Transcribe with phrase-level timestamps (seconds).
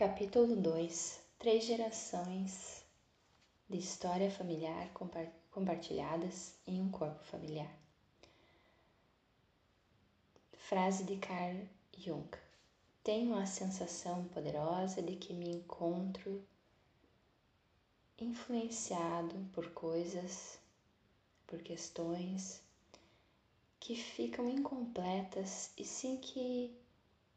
[0.00, 2.82] Capítulo 2 Três gerações
[3.68, 4.90] de história familiar
[5.50, 7.70] compartilhadas em um corpo familiar.
[10.56, 11.68] Frase de Carl
[11.98, 12.30] Jung:
[13.04, 16.42] Tenho a sensação poderosa de que me encontro
[18.18, 20.58] influenciado por coisas,
[21.46, 22.62] por questões
[23.78, 26.74] que ficam incompletas e sem que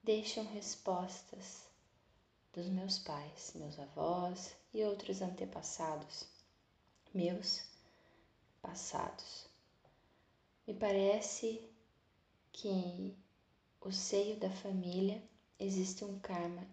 [0.01, 1.62] deixam respostas
[2.53, 6.27] dos meus pais, meus avós e outros antepassados,
[7.11, 7.63] meus
[8.61, 9.47] passados.
[10.67, 11.67] Me parece
[12.51, 13.17] que
[13.81, 15.19] o seio da família
[15.59, 16.65] existe um karma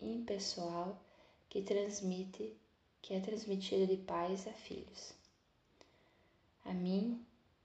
[0.00, 0.98] impessoal
[1.50, 2.56] que transmite,
[3.02, 5.12] que é transmitido de pais a filhos.
[6.64, 7.22] A mim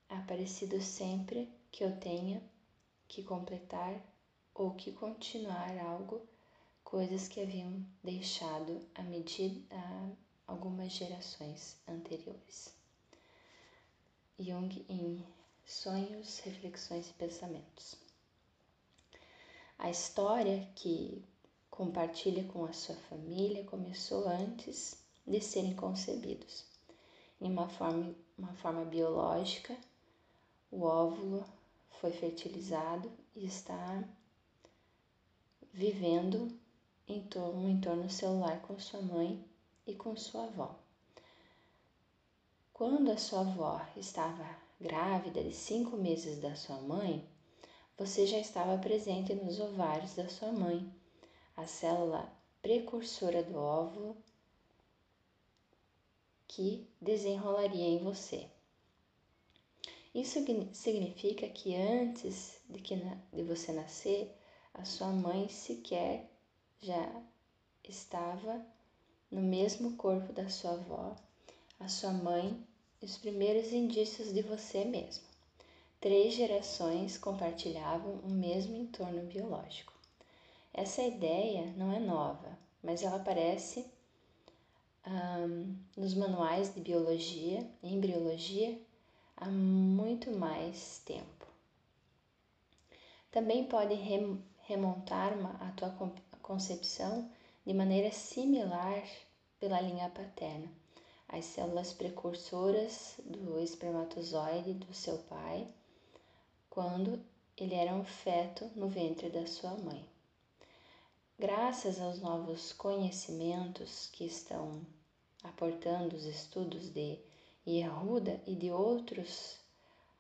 [0.10, 2.44] é parecido sempre que eu tenha
[3.08, 4.02] que completar
[4.54, 6.33] ou que continuar algo
[6.94, 10.12] coisas que haviam deixado a medida a
[10.46, 12.72] algumas gerações anteriores.
[14.38, 15.26] Jung em
[15.66, 17.96] Sonhos, Reflexões e Pensamentos.
[19.80, 21.26] A história que
[21.72, 26.64] compartilha com a sua família começou antes de serem concebidos.
[27.42, 29.76] Em uma forma, uma forma biológica,
[30.70, 31.44] o óvulo
[32.00, 34.08] foi fertilizado e está
[35.74, 36.62] vivendo
[37.08, 39.44] um entorno celular com sua mãe
[39.86, 40.76] e com sua avó.
[42.74, 44.46] Quando a sua avó estava
[44.80, 47.28] grávida de cinco meses da sua mãe,
[47.98, 50.92] você já estava presente nos ovários da sua mãe,
[51.56, 54.18] a célula precursora do óvulo
[56.48, 58.50] que desenrolaria em você.
[60.14, 60.40] Isso
[60.74, 64.32] significa que antes de, que, de você nascer,
[64.74, 66.33] a sua mãe sequer
[66.84, 67.10] já
[67.88, 68.62] estava
[69.32, 71.16] no mesmo corpo da sua avó,
[71.80, 72.62] a sua mãe
[73.02, 75.24] e os primeiros indícios de você mesmo.
[76.02, 79.94] Três gerações compartilhavam o mesmo entorno biológico.
[80.74, 83.86] Essa ideia não é nova, mas ela aparece
[85.08, 88.78] um, nos manuais de biologia e embriologia
[89.38, 91.48] há muito mais tempo.
[93.32, 93.96] Também pode
[94.68, 95.90] remontar a tua
[96.44, 97.28] concepção
[97.66, 99.02] de maneira similar
[99.60, 100.72] pela linha paterna.
[101.28, 105.68] As células precursoras do espermatozoide do seu pai,
[106.70, 107.20] quando
[107.58, 110.06] ele era um feto no ventre da sua mãe.
[111.40, 114.86] Graças aos novos conhecimentos que estão
[115.44, 117.18] aportando os estudos de
[117.66, 119.58] Yehuda e de outros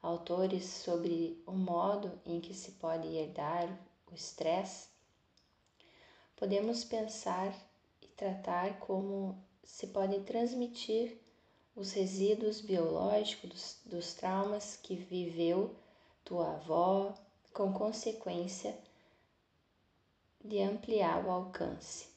[0.01, 3.67] autores sobre o modo em que se pode herdar
[4.11, 4.92] o estresse,
[6.43, 7.55] podemos pensar
[8.01, 11.17] e tratar como se podem transmitir
[11.73, 15.73] os resíduos biológicos dos, dos traumas que viveu
[16.25, 17.13] tua avó,
[17.53, 18.77] com consequência
[20.43, 22.09] de ampliar o alcance.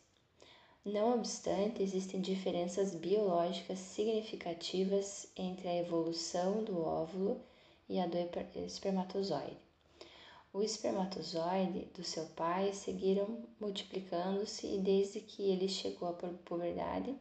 [0.85, 7.41] Não obstante, existem diferenças biológicas significativas entre a evolução do óvulo
[7.89, 8.19] e a do
[8.67, 9.66] espermatozoide
[10.57, 17.15] o espermatozoide do seu pai seguiram multiplicando-se e desde que ele chegou à puberdade,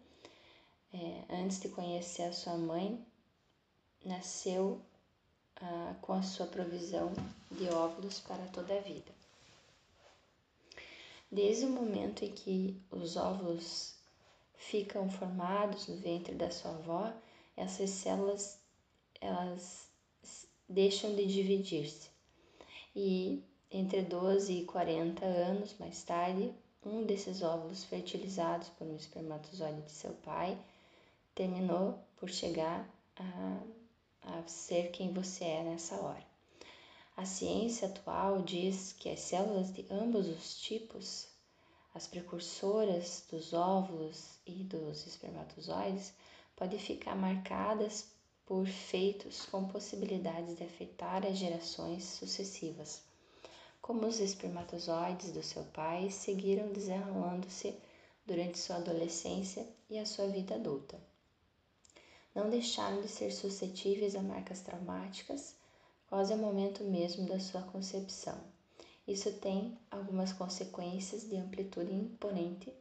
[0.93, 3.05] é, antes de conhecer a sua mãe,
[4.05, 4.79] nasceu
[5.57, 7.11] ah, com a sua provisão
[7.51, 9.11] de óvulos para toda a vida.
[11.29, 13.95] Desde o momento em que os óvulos
[14.53, 17.13] ficam formados no ventre da sua avó,
[17.57, 18.57] essas células
[19.19, 19.89] elas
[20.69, 22.14] deixam de dividir-se
[22.95, 26.53] e entre 12 e 40 anos mais tarde,
[26.85, 30.57] um desses óvulos fertilizados por um espermatozoide de seu pai
[31.33, 33.57] terminou por chegar a,
[34.21, 36.25] a ser quem você é nessa hora.
[37.17, 41.27] A ciência atual diz que as células de ambos os tipos,
[41.93, 46.13] as precursoras dos óvulos e dos espermatozoides,
[46.55, 48.14] podem ficar marcadas
[48.45, 53.01] por feitos com possibilidades de afetar as gerações sucessivas,
[53.81, 57.75] como os espermatozoides do seu pai seguiram desenrolando-se
[58.25, 60.99] durante sua adolescência e a sua vida adulta.
[62.35, 65.55] Não deixaram de ser suscetíveis a marcas traumáticas
[66.07, 68.37] quase ao momento mesmo da sua concepção.
[69.07, 72.73] Isso tem algumas consequências de amplitude imponente,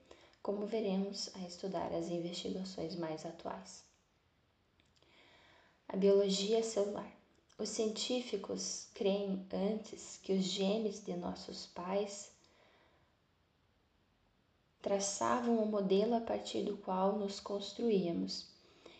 [0.43, 3.94] como veremos a estudar as investigações mais atuais.
[5.94, 7.08] A biologia celular.
[7.56, 12.32] Os científicos creem antes que os genes de nossos pais
[14.82, 18.49] traçavam o modelo a partir do qual nos construíamos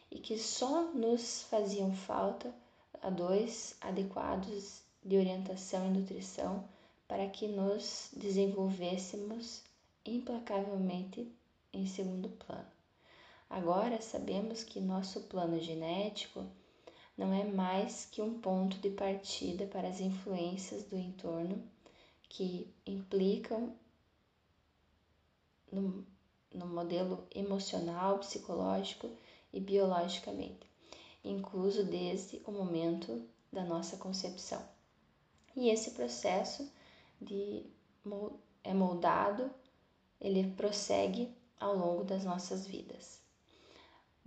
[0.09, 2.55] e que só nos faziam falta
[3.03, 6.65] a dois adequados de orientação e nutrição
[7.09, 9.65] para que nos desenvolvêssemos
[10.07, 11.29] implacavelmente
[11.73, 12.71] em segundo plano.
[13.51, 16.47] Agora sabemos que nosso plano genético
[17.17, 21.63] não é mais que um ponto de partida para as influências do entorno
[22.29, 23.73] que implicam
[25.71, 26.05] no,
[26.53, 29.09] no modelo emocional, psicológico
[29.53, 30.67] e biologicamente,
[31.23, 34.63] incluso desde o momento da nossa concepção.
[35.57, 36.69] E esse processo
[37.21, 37.65] de
[38.65, 39.51] é moldado,
[40.21, 43.24] ele prossegue ao longo das nossas vidas.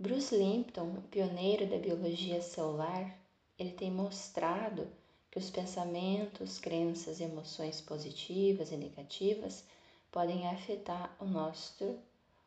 [0.00, 3.18] Bruce Limpton, pioneiro da biologia celular,
[3.58, 4.86] ele tem mostrado
[5.28, 9.64] que os pensamentos, crenças e emoções positivas e negativas
[10.12, 11.98] podem afetar o nosso,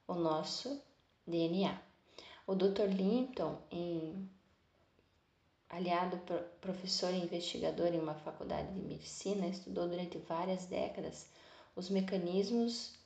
[0.07, 0.81] o nosso
[1.27, 1.77] DNA.
[2.47, 2.87] O Dr.
[2.87, 4.29] Limpton, em,
[5.67, 6.21] aliado
[6.61, 11.27] professor e investigador em uma faculdade de medicina, estudou durante várias décadas
[11.75, 13.00] os mecanismos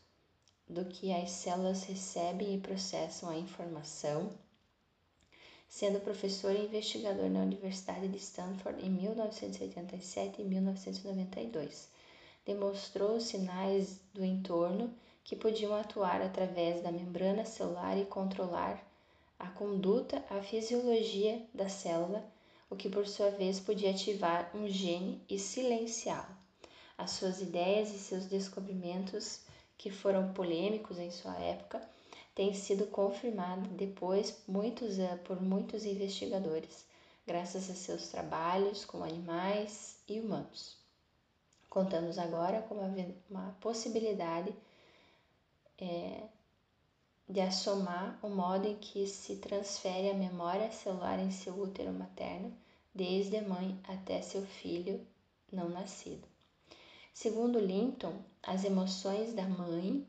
[0.68, 4.30] do que as células recebem e processam a informação,
[5.70, 11.90] sendo professor e investigador na Universidade de Stanford em 1987 e 1992.
[12.46, 18.84] Demonstrou sinais do entorno que podiam atuar através da membrana celular e controlar
[19.38, 22.24] a conduta, a fisiologia da célula,
[22.70, 26.36] o que por sua vez podia ativar um gene e silenciá-lo.
[26.98, 29.45] As suas ideias e seus descobrimentos
[29.78, 31.82] que foram polêmicos em sua época,
[32.34, 36.86] têm sido confirmados depois muitos, eh, por muitos investigadores,
[37.26, 40.78] graças a seus trabalhos com animais e humanos.
[41.70, 44.54] Contamos agora com uma, uma possibilidade
[45.78, 46.24] é,
[47.28, 52.54] de assomar o modo em que se transfere a memória celular em seu útero materno,
[52.94, 55.06] desde a mãe até seu filho
[55.52, 56.35] não nascido.
[57.16, 58.14] Segundo Linton,
[58.44, 60.06] as emoções da mãe,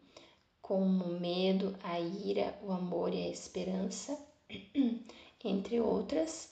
[0.61, 4.19] como o medo, a ira, o amor e a esperança,
[5.45, 6.51] entre outras,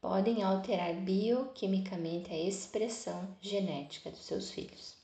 [0.00, 4.96] podem alterar bioquimicamente a expressão genética dos seus filhos.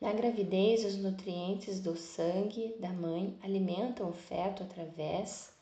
[0.00, 5.52] Na gravidez, os nutrientes do sangue da mãe alimentam o feto através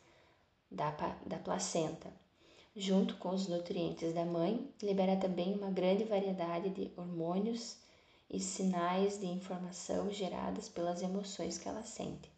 [0.71, 0.93] da,
[1.27, 2.11] da placenta
[2.79, 7.77] junto com os nutrientes da mãe, libera também uma grande variedade de hormônios
[8.31, 12.31] e sinais de informação geradas pelas emoções que ela sente.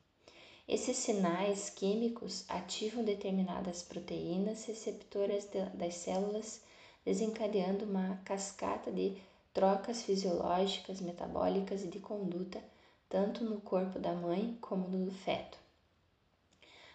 [0.67, 6.63] Esses sinais químicos ativam determinadas proteínas receptoras das células,
[7.05, 9.21] desencadeando uma cascata de
[9.53, 12.65] trocas fisiológicas, metabólicas e de conduta,
[13.11, 15.59] tanto no corpo da mãe como no do feto.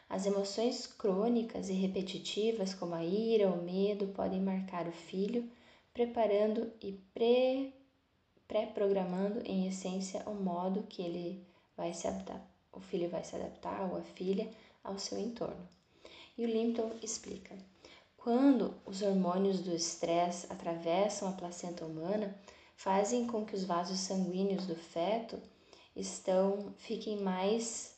[0.08, 5.50] As emoções crônicas e repetitivas, como a ira ou medo, podem marcar o filho,
[5.94, 7.00] preparando e
[8.48, 12.42] pré-programando em essência o modo que ele vai se adaptar,
[12.72, 14.50] o filho vai se adaptar ou a filha
[14.84, 15.68] ao seu entorno.
[16.38, 17.56] E o Limpton explica:
[18.16, 22.38] quando os hormônios do estresse atravessam a placenta humana,
[22.76, 25.40] fazem com que os vasos sanguíneos do feto
[25.96, 27.96] estão fiquem mais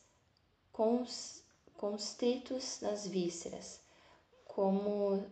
[0.71, 1.36] cons
[1.77, 3.79] constritos nas vísceras,
[4.45, 5.23] como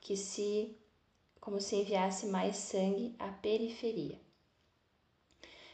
[0.00, 0.76] que se
[1.40, 4.16] como se enviasse mais sangue à periferia,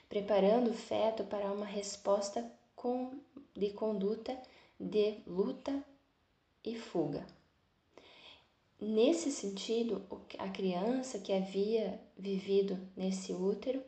[0.09, 3.11] preparando o feto para uma resposta com,
[3.55, 4.35] de conduta
[4.81, 5.85] de luta
[6.65, 7.27] e fuga.
[8.81, 10.07] Nesse sentido,
[10.39, 13.83] a criança que havia vivido nesse útero,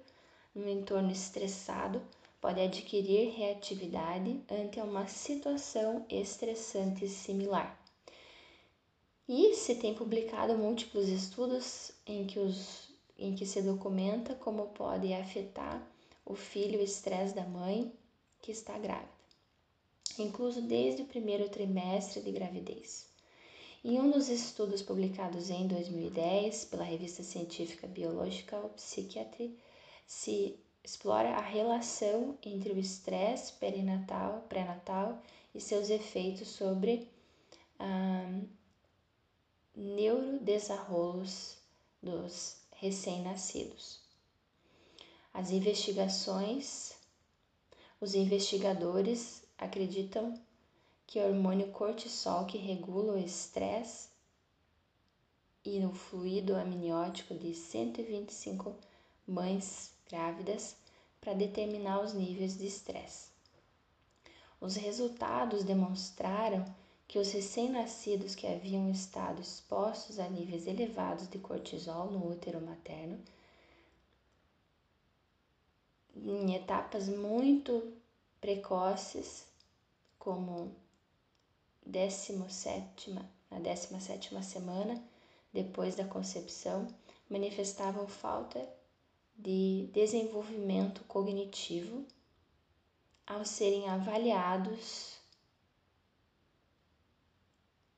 [0.54, 2.02] num entorno estressado,
[2.40, 7.78] pode adquirir reatividade ante uma situação estressante similar.
[9.28, 15.12] E se tem publicado múltiplos estudos em que, os, em que se documenta como pode
[15.12, 15.86] afetar
[16.24, 17.92] o filho o estresse da mãe
[18.40, 19.10] que está grávida,
[20.18, 23.08] incluso desde o primeiro trimestre de gravidez.
[23.84, 29.56] Em um dos estudos publicados em 2010 pela revista científica Biological Psychiatry,
[30.06, 35.20] se explora a relação entre o estresse perinatal, pré-natal
[35.54, 37.08] e seus efeitos sobre
[37.78, 38.40] ah,
[39.76, 41.56] neurodesenrolos
[42.02, 44.00] dos recém-nascidos.
[45.32, 46.94] As investigações,
[48.00, 50.34] os investigadores acreditam
[51.06, 54.08] que o hormônio cortisol que regula o estresse
[55.64, 58.74] e o fluido amniótico de 125
[59.26, 60.76] mães grávidas
[61.20, 63.28] para determinar os níveis de estresse.
[64.60, 66.64] Os resultados demonstraram
[67.06, 73.18] que os recém-nascidos que haviam estado expostos a níveis elevados de cortisol no útero materno,
[76.14, 77.92] em etapas muito
[78.40, 79.46] precoces,
[80.18, 80.74] como
[81.86, 83.10] 17,
[83.50, 85.02] na 17 semana
[85.52, 86.86] depois da concepção,
[87.28, 88.79] manifestavam falta
[89.42, 92.04] de desenvolvimento cognitivo
[93.26, 95.18] ao serem avaliados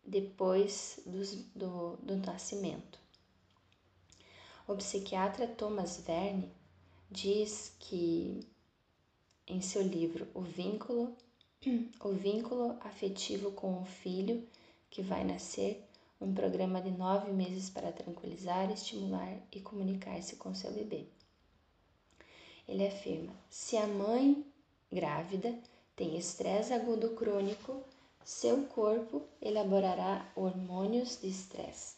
[0.04, 1.00] depois
[1.54, 3.00] do, do nascimento.
[4.68, 6.52] O psiquiatra Thomas Verne
[7.11, 8.46] diz que
[9.46, 11.16] em seu livro O Vínculo,
[12.00, 14.46] o vínculo afetivo com o filho
[14.88, 15.84] que vai nascer,
[16.20, 21.08] um programa de nove meses para tranquilizar, estimular e comunicar-se com seu bebê.
[22.69, 24.45] Ele afirma: se a mãe
[24.90, 25.59] grávida
[25.97, 27.83] tem estresse agudo crônico,
[28.25, 31.97] seu corpo elaborará hormônios de estresse,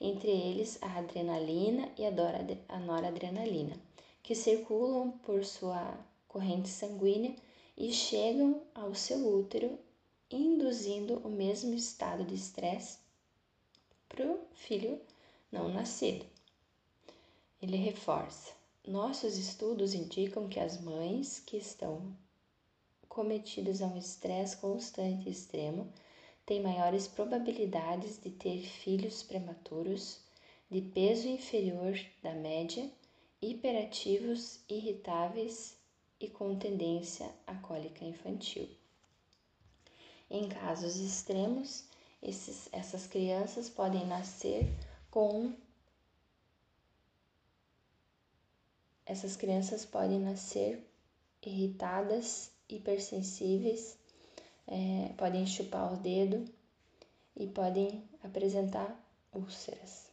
[0.00, 3.76] entre eles a adrenalina e a noradrenalina,
[4.22, 5.98] que circulam por sua
[6.28, 7.34] corrente sanguínea
[7.76, 9.78] e chegam ao seu útero,
[10.30, 12.98] induzindo o mesmo estado de estresse
[14.08, 15.00] para o filho
[15.50, 16.26] não nascido.
[17.62, 18.55] Ele reforça:
[18.86, 22.16] nossos estudos indicam que as mães que estão
[23.08, 25.92] cometidas a um estresse constante e extremo
[26.44, 30.20] têm maiores probabilidades de ter filhos prematuros,
[30.70, 32.88] de peso inferior da média,
[33.42, 35.76] hiperativos, irritáveis
[36.20, 38.68] e com tendência à cólica infantil.
[40.30, 41.84] Em casos extremos,
[42.22, 44.66] esses, essas crianças podem nascer
[45.10, 45.52] com
[49.06, 50.84] essas crianças podem nascer
[51.40, 53.96] irritadas, hipersensíveis,
[54.66, 56.44] é, podem chupar o dedo
[57.36, 59.00] e podem apresentar
[59.32, 60.06] úlceras.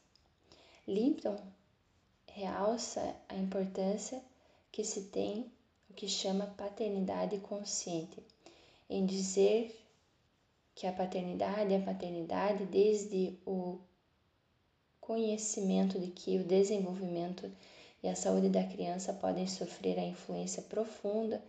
[0.88, 1.38] Limpton
[2.28, 4.22] realça a importância
[4.72, 5.52] que se tem
[5.90, 8.22] o que chama paternidade consciente,
[8.90, 9.80] em dizer
[10.76, 13.80] que a paternidade é a paternidade desde o
[15.00, 17.52] conhecimento de que o desenvolvimento
[18.04, 21.42] e a saúde da criança podem sofrer a influência profunda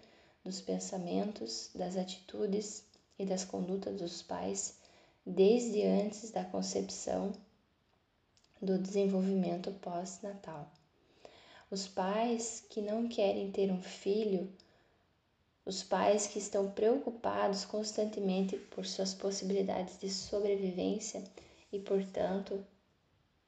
[0.44, 2.84] dos pensamentos, das atitudes
[3.18, 4.74] e das condutas dos pais
[5.26, 7.32] desde antes da concepção
[8.62, 10.70] do desenvolvimento pós-natal.
[11.70, 14.52] Os pais que não querem ter um filho,
[15.66, 21.24] os pais que estão preocupados constantemente por suas possibilidades de sobrevivência
[21.72, 22.64] e, portanto,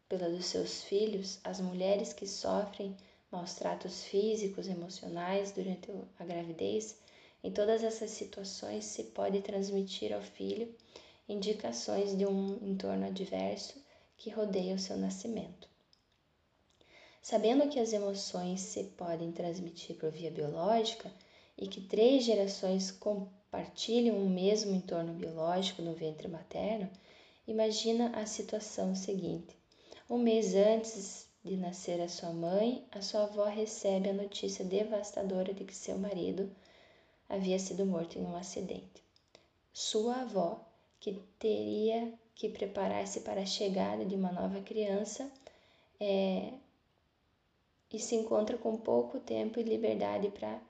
[0.09, 2.97] pela dos seus filhos, as mulheres que sofrem
[3.31, 6.97] maus tratos físicos, emocionais durante a gravidez,
[7.43, 10.73] em todas essas situações se pode transmitir ao filho
[11.29, 13.75] indicações de um entorno adverso
[14.17, 15.69] que rodeia o seu nascimento.
[17.21, 21.11] Sabendo que as emoções se podem transmitir por via biológica
[21.59, 26.89] e que três gerações compartilham o mesmo entorno biológico no ventre materno,
[27.47, 29.57] imagina a situação seguinte:
[30.09, 35.53] um mês antes de nascer a sua mãe, a sua avó recebe a notícia devastadora
[35.53, 36.51] de que seu marido
[37.29, 39.03] havia sido morto em um acidente.
[39.73, 40.65] Sua avó,
[41.01, 45.31] que teria que preparar-se para a chegada de uma nova criança,
[45.99, 46.53] é,
[47.93, 50.61] e se encontra com pouco tempo e liberdade para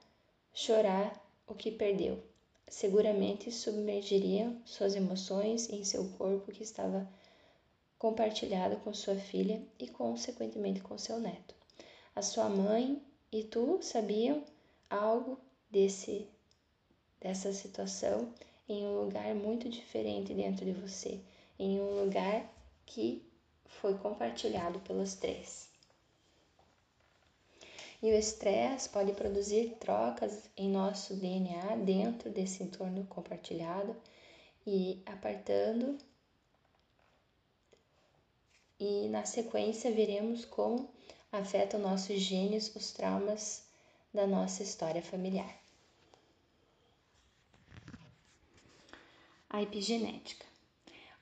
[0.53, 2.23] chorar o que perdeu.
[2.69, 7.09] Seguramente submergiria suas emoções em seu corpo que estava
[7.99, 11.55] compartilhado com sua filha e, consequentemente, com seu neto.
[12.15, 14.45] A sua mãe e tu sabiam
[14.89, 15.39] algo
[15.71, 16.29] desse
[17.21, 18.33] dessa situação
[18.69, 21.21] em um lugar muito diferente dentro de você,
[21.59, 22.49] em um lugar
[22.85, 23.25] que
[23.65, 25.69] foi compartilhado pelos três.
[28.03, 33.97] E o estresse pode produzir trocas em nosso DNA dentro desse entorno compartilhado
[34.67, 35.97] e apartando.
[38.79, 40.89] E na sequência veremos como
[41.33, 43.65] afetam nossos genes os traumas
[44.13, 45.55] da nossa história familiar.
[49.49, 50.45] A epigenética.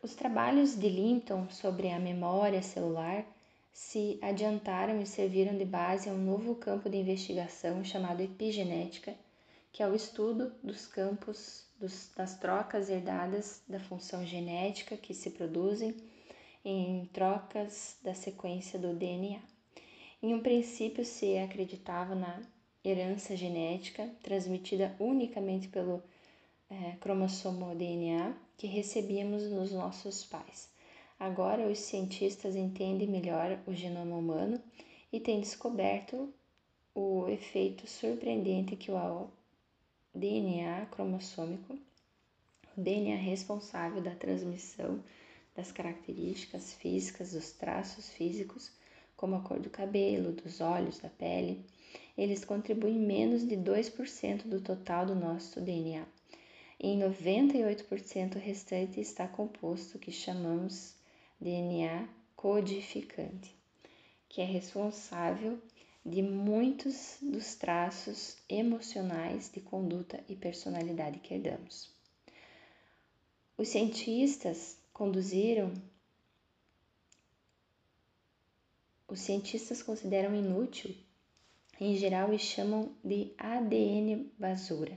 [0.03, 3.25] Os trabalhos de Linton sobre a memória celular
[3.73, 9.15] se adiantaram e serviram de base a um novo campo de investigação chamado epigenética,
[9.73, 15.31] que é o estudo dos campos dos, das trocas herdadas da função genética que se
[15.31, 15.97] produzem
[16.65, 19.41] em trocas da sequência do DNA.
[20.23, 22.41] Em um princípio se acreditava na
[22.83, 26.03] herança genética transmitida unicamente pelo
[26.71, 30.71] é, cromossomo DNA que recebíamos nos nossos pais.
[31.19, 34.61] Agora, os cientistas entendem melhor o genoma humano
[35.13, 36.33] e têm descoberto
[36.95, 39.29] o efeito surpreendente que o
[40.15, 41.79] DNA cromossômico,
[42.77, 45.03] o DNA responsável da transmissão
[45.55, 48.73] das características físicas, dos traços físicos,
[49.17, 51.65] como a cor do cabelo, dos olhos, da pele,
[52.19, 56.05] eles contribuem menos de 2% do total do nosso DNA.
[56.79, 60.95] Em 98% restante está composto que chamamos
[61.41, 63.55] DNA codificante,
[64.29, 65.59] que é responsável
[66.05, 71.91] de muitos dos traços emocionais de conduta e personalidade que herdamos.
[73.57, 75.75] Os cientistas conduziram
[79.07, 80.97] os cientistas consideram inútil
[81.81, 84.97] em geral e chamam de ADN basura.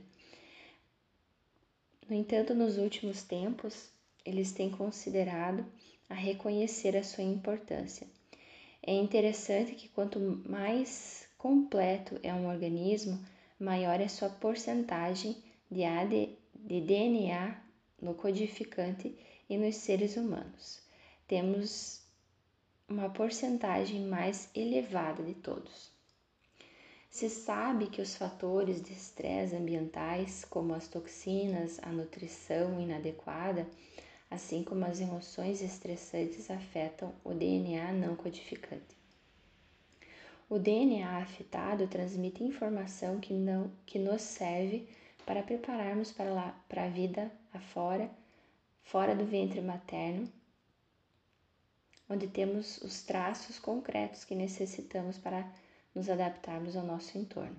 [2.08, 3.89] No entanto, nos últimos tempos,
[4.24, 5.66] eles têm considerado
[6.08, 8.08] a reconhecer a sua importância.
[8.82, 13.20] É interessante que quanto mais completo é um organismo,
[13.60, 15.36] maior é sua porcentagem
[15.70, 17.60] de, AD, de DNA
[18.01, 19.18] no codificante
[19.50, 20.82] e nos seres humanos.
[21.27, 22.01] Temos
[22.88, 25.92] uma porcentagem mais elevada de todos.
[27.10, 33.68] Se sabe que os fatores de estresse ambientais, como as toxinas, a nutrição inadequada,
[34.30, 38.96] assim como as emoções estressantes, afetam o DNA não codificante.
[40.50, 44.88] O DNA afetado transmite informação que, não, que nos serve
[45.25, 48.10] para prepararmos para, lá, para a vida afora,
[48.88, 50.32] fora do ventre materno,
[52.10, 55.46] onde temos os traços concretos que necessitamos para
[55.94, 57.58] nos adaptarmos ao nosso entorno.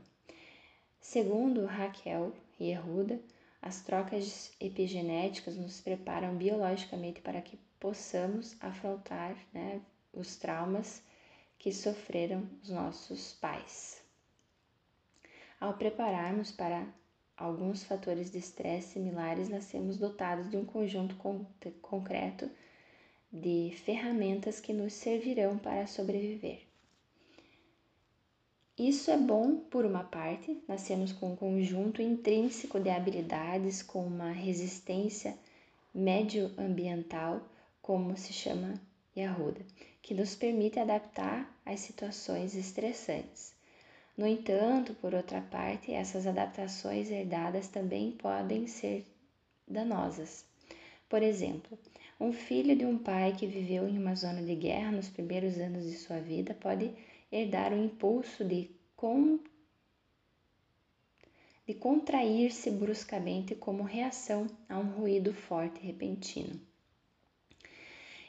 [0.98, 3.20] Segundo Raquel e Erruda,
[3.60, 9.82] as trocas epigenéticas nos preparam biologicamente para que possamos afrontar né,
[10.14, 11.02] os traumas
[11.58, 14.02] que sofreram os nossos pais.
[15.60, 16.86] Ao prepararmos para
[17.38, 21.14] alguns fatores de estresse similares, nascemos dotados de um conjunto
[21.80, 22.50] concreto
[23.32, 26.62] de ferramentas que nos servirão para sobreviver.
[28.76, 34.30] Isso é bom por uma parte, nascemos com um conjunto intrínseco de habilidades com uma
[34.30, 35.36] resistência
[35.94, 37.40] médio-ambiental,
[37.82, 38.74] como se chama
[39.16, 39.60] Yahuda,
[40.00, 43.57] que nos permite adaptar às situações estressantes.
[44.18, 49.06] No entanto, por outra parte, essas adaptações herdadas também podem ser
[49.64, 50.44] danosas.
[51.08, 51.78] Por exemplo,
[52.18, 55.84] um filho de um pai que viveu em uma zona de guerra nos primeiros anos
[55.84, 56.90] de sua vida pode
[57.30, 59.38] herdar o impulso de, con...
[61.64, 66.60] de contrair-se bruscamente como reação a um ruído forte e repentino.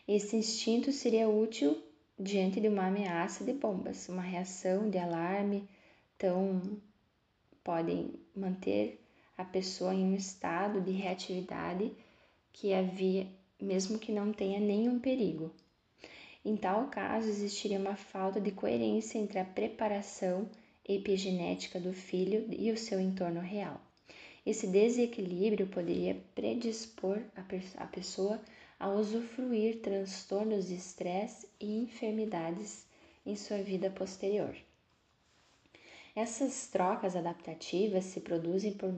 [0.07, 1.81] Esse instinto seria útil
[2.19, 5.67] diante de uma ameaça de bombas, uma reação de alarme,
[6.19, 6.79] tão
[7.63, 9.01] podem manter
[9.37, 11.91] a pessoa em um estado de reatividade
[12.51, 13.25] que havia,
[13.59, 15.51] mesmo que não tenha nenhum perigo.
[16.43, 20.49] Em tal caso, existiria uma falta de coerência entre a preparação
[20.87, 23.79] epigenética do filho e o seu entorno real.
[24.45, 27.21] Esse desequilíbrio poderia predispor
[27.77, 28.41] a pessoa
[28.79, 32.85] a usufruir transtornos de estresse e enfermidades
[33.25, 34.55] em sua vida posterior.
[36.21, 38.89] Essas trocas adaptativas se produzem por,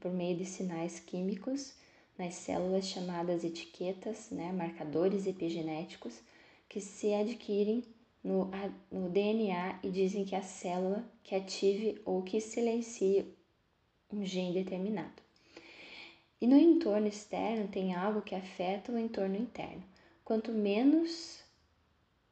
[0.00, 1.74] por meio de sinais químicos
[2.16, 6.22] nas células chamadas etiquetas, né, marcadores epigenéticos,
[6.66, 7.84] que se adquirem
[8.24, 8.50] no,
[8.90, 13.26] no DNA e dizem que a célula que ative ou que silencie
[14.10, 15.22] um gene determinado.
[16.40, 19.84] E no entorno externo tem algo que afeta o entorno interno.
[20.24, 21.40] Quanto menos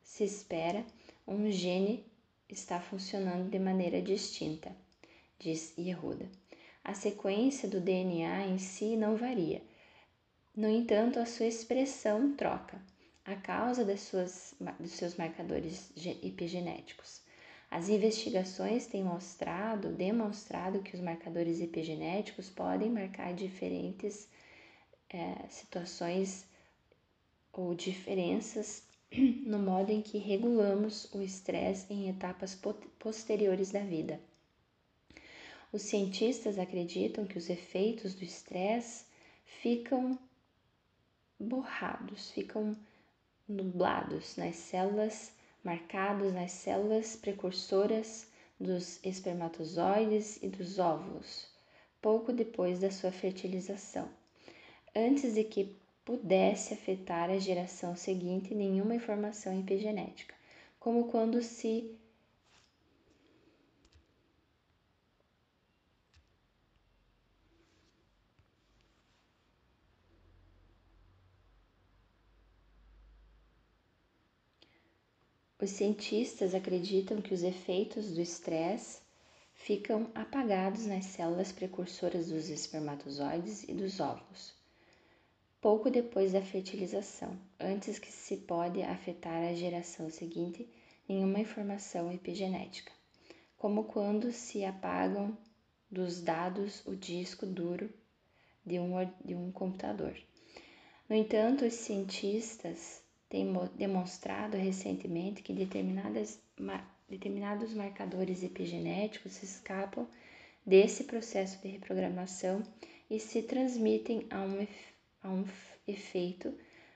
[0.03, 0.87] se espera,
[1.29, 2.11] um gene
[2.53, 4.75] está funcionando de maneira distinta,
[5.38, 6.29] diz Yehuda.
[6.85, 9.62] A sequência do DNA em si não varia.
[10.55, 12.81] No entanto, a sua expressão troca
[13.25, 17.23] a causa das suas, dos seus marcadores epigenéticos.
[17.71, 24.29] As investigações têm mostrado, demonstrado que os marcadores epigenéticos podem marcar diferentes
[25.09, 26.45] é, situações
[27.53, 28.83] ou diferenças
[29.44, 32.59] no modo em que regulamos o estresse em etapas
[32.98, 34.18] posteriores da vida.
[35.70, 39.05] Os cientistas acreditam que os efeitos do estresse
[39.44, 40.18] ficam
[41.38, 42.77] borrados, ficam
[43.48, 48.27] nublados nas células, marcados nas células precursoras
[48.59, 51.46] dos espermatozoides e dos óvulos,
[52.01, 54.09] pouco depois da sua fertilização,
[54.94, 60.35] antes de que pudesse afetar a geração seguinte nenhuma informação epigenética,
[60.79, 61.97] como quando se
[75.62, 79.01] Os cientistas acreditam que os efeitos do estresse
[79.55, 84.53] ficam apagados nas células precursoras dos espermatozoides e dos óvulos,
[85.62, 90.68] pouco depois da fertilização, antes que se pode afetar a geração seguinte
[91.09, 92.90] nenhuma informação epigenética,
[93.57, 95.38] como quando se apagam
[95.88, 97.88] dos dados o disco duro
[98.66, 98.92] de um,
[99.25, 100.16] de um computador.
[101.09, 103.46] No entanto, os cientistas tem
[103.77, 106.40] demonstrado recentemente que determinadas,
[107.09, 110.09] determinados marcadores epigenéticos escapam
[110.66, 112.64] desse processo de reprogramação
[113.09, 114.66] e se transmitem a um,
[115.22, 115.44] a um
[115.87, 116.52] efeito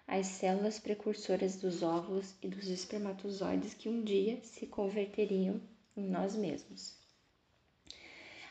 [0.06, 5.60] às células precursoras dos óvulos e dos espermatozoides que um dia se converteriam
[5.96, 6.94] em nós mesmos.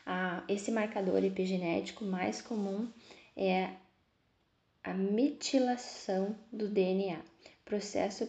[0.04, 2.88] Ah, esse marcador epigenético mais comum
[3.36, 3.70] é
[4.84, 7.20] a metilação do DNA
[7.64, 8.28] processo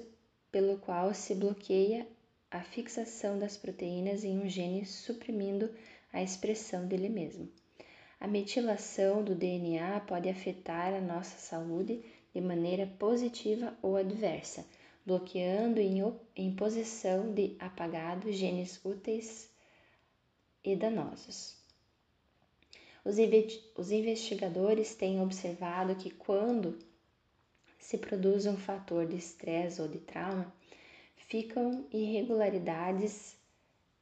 [0.52, 2.08] pelo qual se bloqueia
[2.50, 5.70] a fixação das proteínas em um gene, suprimindo
[6.12, 7.48] a expressão dele mesmo.
[8.20, 12.04] A metilação do DNA pode afetar a nossa saúde
[12.34, 14.66] de maneira positiva ou adversa,
[15.06, 16.02] bloqueando em,
[16.36, 19.50] em posição de apagado genes úteis
[20.64, 21.56] e danosos.
[23.06, 23.18] Os,
[23.78, 26.78] os investigadores têm observado que quando
[27.80, 30.52] se produz um fator de estresse ou de trauma,
[31.16, 33.38] ficam irregularidades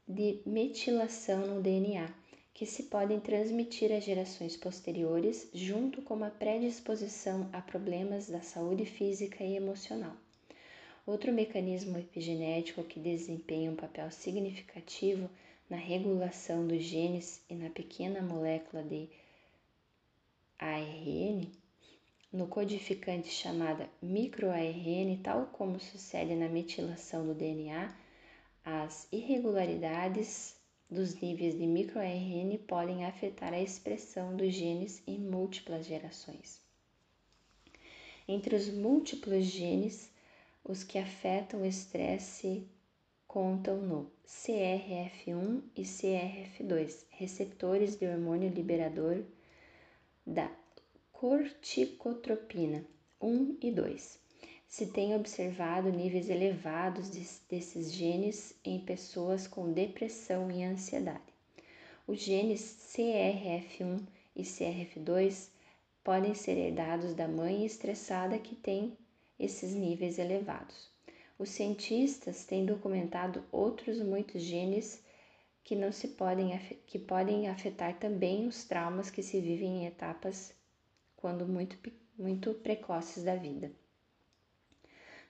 [0.08, 2.25] de metilação no DNA
[2.56, 8.86] que se podem transmitir às gerações posteriores, junto com uma predisposição a problemas da saúde
[8.86, 10.16] física e emocional.
[11.06, 15.30] Outro mecanismo epigenético que desempenha um papel significativo
[15.70, 19.10] na regulação dos genes e na pequena molécula de
[20.58, 21.52] ARN
[22.32, 27.94] no codificante chamada microARN, tal como sucede na metilação do DNA,
[28.64, 30.56] as irregularidades
[30.90, 36.62] dos níveis de microARN podem afetar a expressão dos genes em múltiplas gerações.
[38.28, 40.10] Entre os múltiplos genes,
[40.64, 42.68] os que afetam o estresse
[43.28, 49.24] contam no CRF1 e CRF2, receptores de hormônio liberador
[50.26, 50.52] da
[51.12, 52.86] corticotropina
[53.22, 54.25] 1 e 2.
[54.76, 57.10] Se tem observado níveis elevados
[57.48, 61.34] desses genes em pessoas com depressão e ansiedade.
[62.06, 65.48] Os genes CRF1 e CRF2
[66.04, 68.98] podem ser herdados da mãe estressada que tem
[69.40, 70.90] esses níveis elevados.
[71.40, 75.02] Os cientistas têm documentado outros muitos genes
[75.64, 76.52] que não se podem
[76.86, 80.54] que podem afetar também os traumas que se vivem em etapas
[81.16, 81.78] quando muito,
[82.18, 83.72] muito precoces da vida.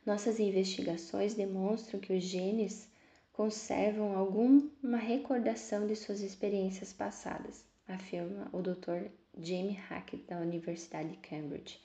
[0.05, 2.87] Nossas investigações demonstram que os genes
[3.33, 9.09] conservam alguma recordação de suas experiências passadas, afirma o Dr.
[9.37, 11.79] Jamie Hackett da Universidade de Cambridge.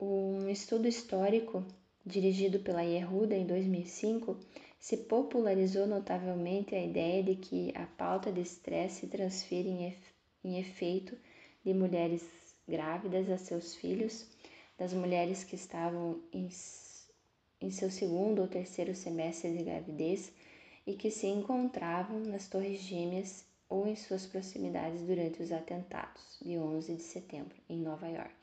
[0.00, 1.62] Um estudo histórico
[2.04, 4.36] dirigido pela Yehuda em 2005
[4.78, 9.94] se popularizou notavelmente a ideia de que a pauta de estresse se transfere
[10.42, 11.16] em, efeito
[11.62, 12.24] de mulheres
[12.66, 14.26] grávidas a seus filhos,
[14.78, 16.48] das mulheres que estavam em,
[17.60, 20.32] em seu segundo ou terceiro semestre de gravidez
[20.86, 26.58] e que se encontravam nas Torres Gêmeas ou em suas proximidades durante os atentados de
[26.58, 28.34] 11 de setembro em Nova York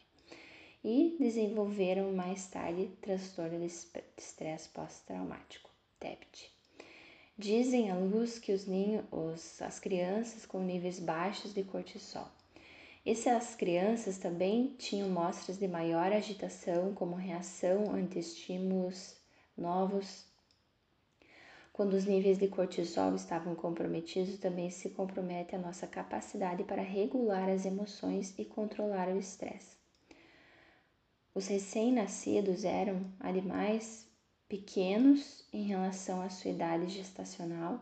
[0.83, 3.65] e desenvolveram mais tarde transtorno de
[4.17, 6.51] estresse pós-traumático, TEPT.
[7.37, 12.31] Dizem à luz que os ninhos, os, as crianças com níveis baixos de cortisol
[13.11, 19.15] essas crianças também tinham mostras de maior agitação como reação ante estímulos
[19.57, 20.25] novos.
[21.71, 27.47] Quando os níveis de cortisol estavam comprometidos, também se compromete a nossa capacidade para regular
[27.49, 29.77] as emoções e controlar o estresse.
[31.33, 34.07] Os recém-nascidos eram animais
[34.49, 37.79] pequenos em relação à sua idade gestacional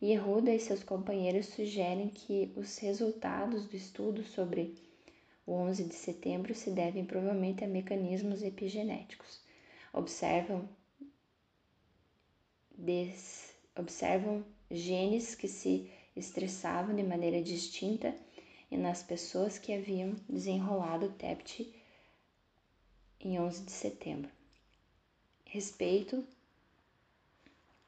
[0.00, 4.76] Yehuda e seus companheiros sugerem que os resultados do estudo sobre
[5.44, 9.40] o 11 de setembro se devem provavelmente a mecanismos epigenéticos.
[9.92, 10.68] Observam,
[12.76, 18.14] des, observam genes que se estressavam de maneira distinta
[18.70, 21.74] e nas pessoas que haviam desenrolado o TEPT
[23.18, 24.30] em 11 de setembro.
[25.44, 26.24] Respeito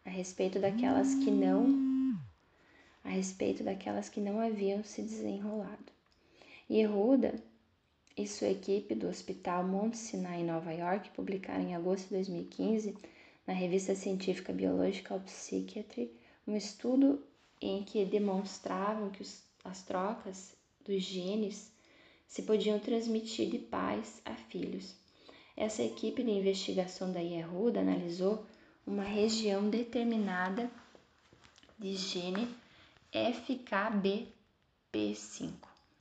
[0.04, 1.89] a respeito daquelas que não
[3.04, 5.92] a respeito daquelas que não haviam se desenrolado.
[6.70, 7.34] Yehuda
[8.16, 12.96] e sua equipe do Hospital Mount Sinai em Nova York publicaram em agosto de 2015
[13.46, 16.10] na revista científica Biological Psychiatry
[16.46, 17.22] um estudo
[17.60, 21.72] em que demonstravam que os, as trocas dos genes
[22.26, 24.94] se podiam transmitir de pais a filhos.
[25.56, 28.44] Essa equipe de investigação da Yehuda analisou
[28.86, 30.70] uma região determinada
[31.78, 32.48] de gene
[33.12, 35.52] FKBP5,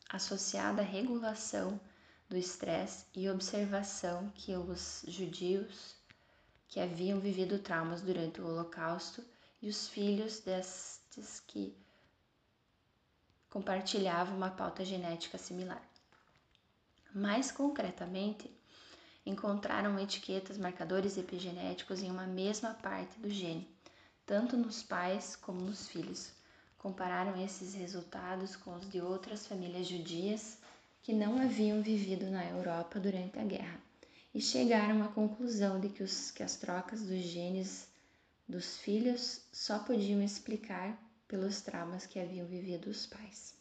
[0.10, 1.82] associada à regulação
[2.30, 5.96] do estresse e observação que os judios
[6.68, 9.26] que haviam vivido traumas durante o Holocausto
[9.60, 11.76] e os filhos destes que
[13.50, 15.82] compartilhavam uma pauta genética similar.
[17.12, 18.56] Mais concretamente,
[19.26, 23.68] encontraram etiquetas, marcadores epigenéticos em uma mesma parte do gene,
[24.28, 26.38] tanto nos pais como nos filhos.
[26.80, 30.58] Compararam esses resultados com os de outras famílias judias
[31.04, 33.80] que não haviam vivido na Europa durante a guerra
[34.34, 37.88] e chegaram à conclusão de que, os, que as trocas dos genes
[38.48, 43.54] dos filhos só podiam explicar pelos traumas que haviam vivido os pais.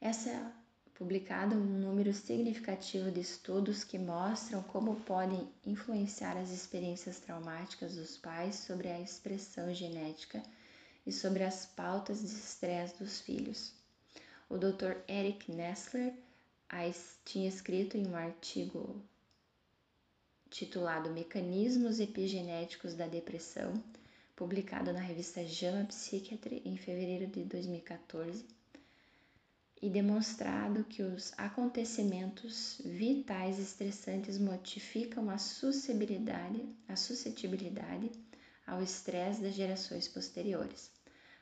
[0.00, 0.52] Essa é
[0.94, 8.16] publicado um número significativo de estudos que mostram como podem influenciar as experiências traumáticas dos
[8.16, 10.42] pais sobre a expressão genética
[11.06, 13.72] e sobre as pautas de estresse dos filhos.
[14.48, 14.96] O Dr.
[15.08, 16.14] Eric Nessler
[17.24, 19.02] tinha escrito em um artigo
[20.48, 23.82] titulado Mecanismos Epigenéticos da Depressão,
[24.36, 28.44] publicado na revista JAMA Psychiatry em fevereiro de 2014,
[29.80, 38.10] e demonstrado que os acontecimentos vitais estressantes modificam a suscetibilidade, a suscetibilidade
[38.66, 40.90] ao estresse das gerações posteriores.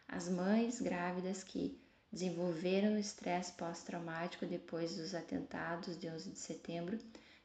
[0.08, 1.78] As mães grávidas que
[2.12, 6.98] desenvolveram estresse pós-traumático depois dos atentados de 11 de setembro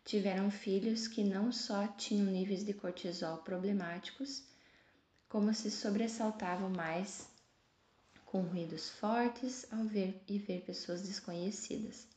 [0.04, 4.44] tiveram filhos que não só tinham níveis de cortisol problemáticos,
[5.28, 7.28] como se sobressaltavam mais
[8.26, 12.08] com ruídos fortes ao ver e ver pessoas desconhecidas.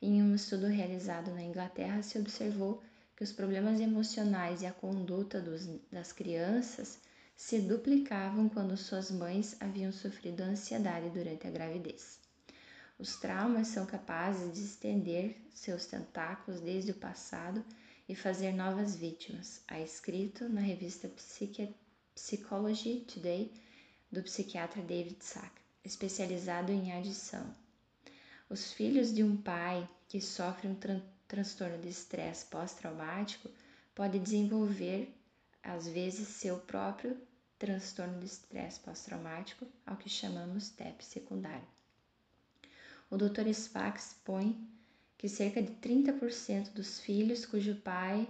[0.00, 2.82] Em um estudo realizado na Inglaterra, se observou
[3.18, 7.00] que os problemas emocionais e a conduta dos, das crianças
[7.36, 12.20] se duplicavam quando suas mães haviam sofrido ansiedade durante a gravidez.
[12.96, 17.64] Os traumas são capazes de estender seus tentáculos desde o passado
[18.08, 21.10] e fazer novas vítimas, há escrito na revista
[22.14, 23.52] Psychology Today
[24.12, 27.52] do psiquiatra David Sack, especializado em adição.
[28.48, 30.76] Os filhos de um pai que sofre um
[31.28, 33.48] transtorno de estresse pós-traumático
[33.94, 35.14] podem desenvolver,
[35.62, 37.16] às vezes, seu próprio
[37.58, 41.66] transtorno de estresse pós-traumático, ao que chamamos TEP secundário.
[43.10, 43.52] O Dr.
[43.52, 44.68] Spack expõe
[45.16, 48.28] que cerca de 30% dos filhos cujo pai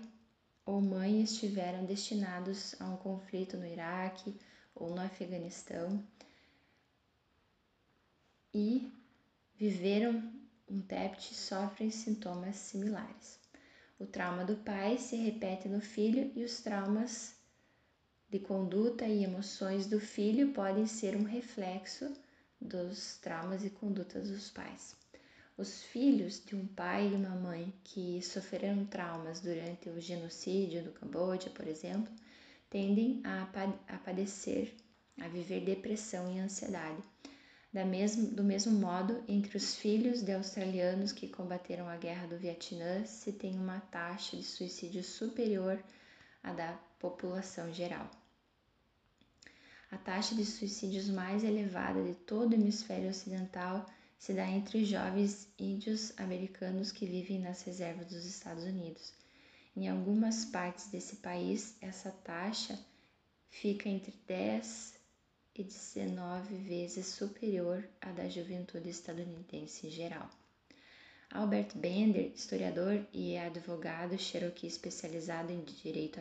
[0.65, 4.35] ou mãe estiveram destinados a um conflito no Iraque
[4.75, 6.03] ou no Afeganistão
[8.55, 8.91] e
[9.57, 10.33] viveram
[10.71, 13.39] um TEPT sofrem sintomas similares.
[13.99, 17.35] O trauma do pai se repete no filho e os traumas
[18.31, 22.13] de conduta e emoções do filho podem ser um reflexo
[22.61, 24.95] dos traumas e condutas dos pais.
[25.57, 30.93] Os filhos de um pai e uma mãe que sofreram traumas durante o genocídio do
[30.93, 32.13] Camboja, por exemplo,
[32.71, 33.49] tendem a,
[33.89, 34.73] a padecer,
[35.21, 37.03] a viver depressão e ansiedade.
[37.79, 42.37] Da mesmo, do mesmo modo, entre os filhos de australianos que combateram a guerra do
[42.37, 45.81] Vietnã, se tem uma taxa de suicídio superior
[46.43, 48.11] à da população geral.
[49.93, 53.87] A taxa de suicídios mais elevada de todo o hemisfério ocidental
[54.19, 59.15] se dá entre jovens índios americanos que vivem nas reservas dos Estados Unidos.
[59.77, 62.77] Em algumas partes desse país, essa taxa
[63.49, 64.98] fica entre 10
[65.59, 70.31] e 19 vezes superior à da juventude estadunidense em geral.
[71.31, 76.21] Albert Bender, historiador e advogado cherokee especializado em direito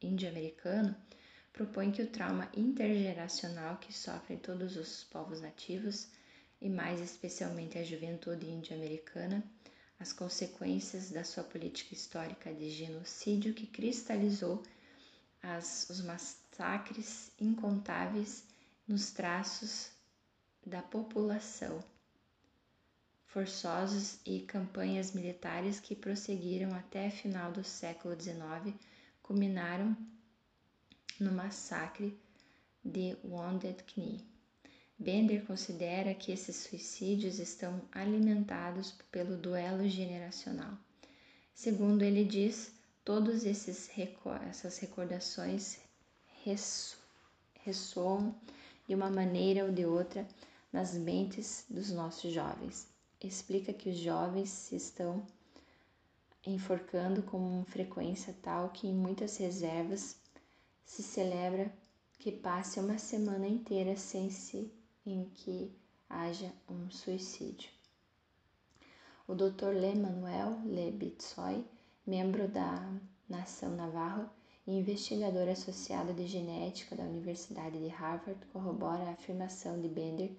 [0.00, 0.96] índio-americano,
[1.52, 6.06] propõe que o trauma intergeracional que sofrem todos os povos nativos,
[6.60, 9.42] e mais especialmente a juventude índio-americana,
[9.98, 14.62] as consequências da sua política histórica de genocídio que cristalizou
[15.42, 18.44] as, os massacres incontáveis
[18.86, 19.90] nos traços
[20.64, 21.82] da população
[23.36, 28.74] forçosos e campanhas militares que prosseguiram até final do século XIX
[29.22, 29.94] culminaram
[31.20, 32.18] no massacre
[32.82, 34.24] de Wounded Knee.
[34.98, 40.72] Bender considera que esses suicídios estão alimentados pelo duelo generacional.
[41.52, 42.72] Segundo ele diz,
[43.04, 43.86] todas essas
[44.78, 45.78] recordações
[47.62, 48.34] ressoam
[48.86, 50.26] de uma maneira ou de outra
[50.72, 52.88] nas mentes dos nossos jovens.
[53.20, 55.26] Explica que os jovens se estão
[56.46, 60.16] enforcando com frequência tal que em muitas reservas
[60.84, 61.72] se celebra
[62.18, 64.72] que passe uma semana inteira sem se
[65.04, 65.72] em que
[66.08, 67.70] haja um suicídio.
[69.26, 69.72] O Dr.
[69.72, 71.64] Le Manuel Le Bitsoy,
[72.06, 72.88] membro da
[73.28, 74.30] Nação Navarro
[74.66, 80.32] e investigador associado de genética da Universidade de Harvard, corrobora a afirmação de Bender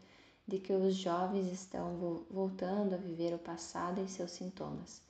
[0.48, 5.02] de que os jovens estão voltando a viver o passado e seus sintomas.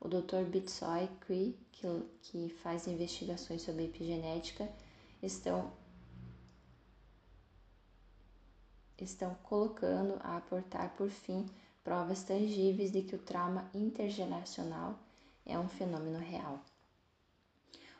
[0.00, 0.44] O Dr.
[0.48, 1.86] Bitsoy Cree, que,
[2.22, 4.68] que faz investigações sobre epigenética,
[5.22, 5.70] estão
[8.98, 11.46] estão colocando a aportar, por fim,
[11.84, 14.98] provas tangíveis de que o trauma intergeracional
[15.46, 16.60] é um fenômeno real.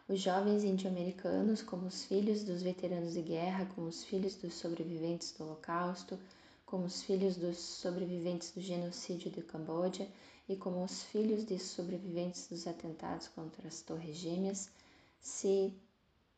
[0.09, 5.33] Os jovens índio-americanos, como os filhos dos veteranos de guerra, como os filhos dos sobreviventes
[5.33, 6.19] do Holocausto,
[6.65, 10.09] como os filhos dos sobreviventes do genocídio de Camboja
[10.49, 14.71] e como os filhos de sobreviventes dos atentados contra as Torres Gêmeas,
[15.21, 15.75] se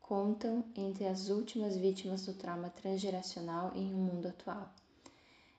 [0.01, 4.69] contam entre as últimas vítimas do trauma transgeracional em um mundo atual.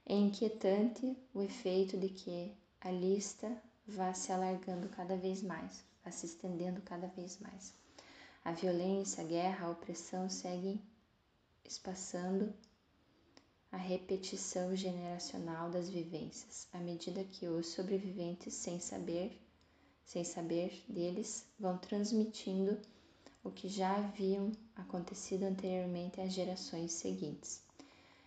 [0.05, 3.51] É inquietante o efeito de que a lista
[3.87, 7.81] vá se alargando cada vez mais, vá se estendendo cada vez mais.
[8.45, 10.81] A violência, a guerra, a opressão seguem
[11.65, 12.53] espaçando
[13.71, 19.41] a repetição generacional das vivências, à medida que os sobreviventes, sem saber,
[20.05, 22.79] sem saber deles, vão transmitindo
[23.45, 27.63] o que já haviam acontecido anteriormente às gerações seguintes.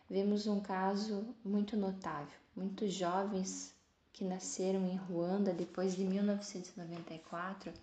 [0.09, 2.37] Vemos um caso muito notável.
[2.55, 3.73] Muitos jovens
[4.13, 7.73] que nasceram em Ruanda depois de 1994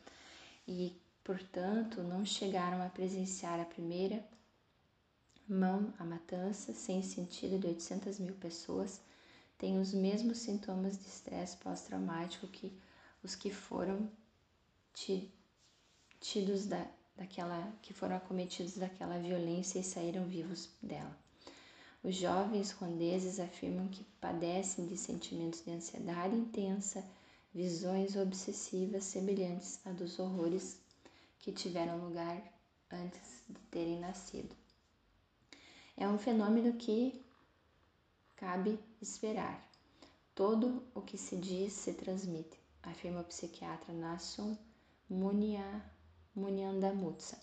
[0.67, 4.25] e, portanto, não chegaram a presenciar a primeira
[5.49, 9.01] mão a matança sem sentido de 800 mil pessoas,
[9.59, 12.73] têm os mesmos sintomas de estresse pós-traumático que
[13.23, 14.11] os que foram
[16.21, 21.17] tidos da, daquela que foram acometidos daquela violência e saíram vivos dela.
[22.03, 27.05] Os jovens ruandeses afirmam que padecem de sentimentos de ansiedade intensa,
[27.55, 30.82] visões obsessivas semelhantes a dos horrores
[31.43, 32.41] que tiveram lugar
[32.91, 34.57] antes de terem nascido.
[35.95, 37.23] É um fenômeno que
[38.37, 39.69] cabe esperar.
[40.35, 44.57] Todo o que se diz se transmite, afirma o psiquiatra Nasson
[45.11, 45.85] Munia
[46.35, 47.39] Munyandamutsa.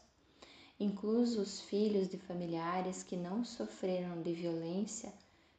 [0.80, 5.14] Incluso os filhos de familiares que não sofreram de violência,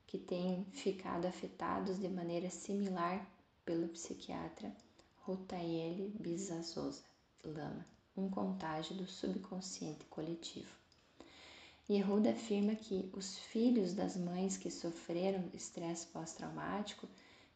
[0.07, 3.25] que têm ficado afetados de maneira similar
[3.65, 4.75] pelo psiquiatra
[5.19, 7.05] Rutaeli Bizazosa
[7.45, 7.87] Lama,
[8.21, 10.71] um contágio do subconsciente coletivo.
[11.89, 17.09] Yehuda afirma que os filhos das mães que sofreram estresse pós-traumático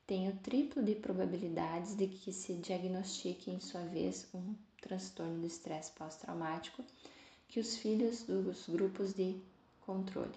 [0.07, 5.47] têm o triplo de probabilidades de que se diagnostique em sua vez um transtorno de
[5.47, 6.85] estresse pós-traumático
[7.47, 9.37] que os filhos dos grupos de
[9.87, 10.35] controle.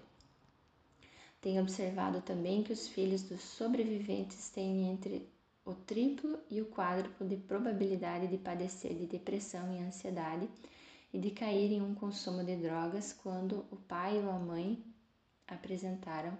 [1.40, 5.28] Tem observado também que os filhos dos sobreviventes têm entre
[5.68, 10.48] o triplo e o quádruplo de probabilidade de padecer de depressão e ansiedade
[11.12, 14.82] e de cair em um consumo de drogas quando o pai ou a mãe
[15.46, 16.38] apresentaram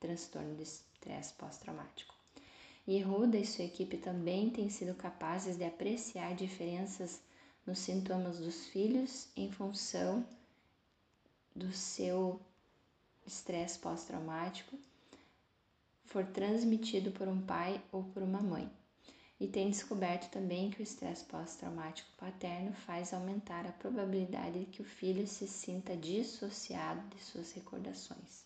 [0.00, 2.14] transtorno de estresse pós-traumático.
[2.88, 7.20] Yehuda e sua equipe também têm sido capazes de apreciar diferenças
[7.66, 10.26] nos sintomas dos filhos em função
[11.54, 12.40] do seu
[13.26, 14.78] estresse pós-traumático
[16.04, 18.70] for transmitido por um pai ou por uma mãe.
[19.40, 24.82] E tem descoberto também que o estresse pós-traumático paterno faz aumentar a probabilidade de que
[24.82, 28.44] o filho se sinta dissociado de suas recordações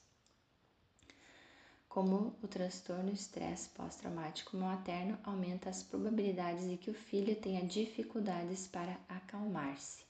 [1.98, 8.68] como o transtorno estresse pós-traumático materno aumenta as probabilidades de que o filho tenha dificuldades
[8.68, 10.07] para acalmar-se.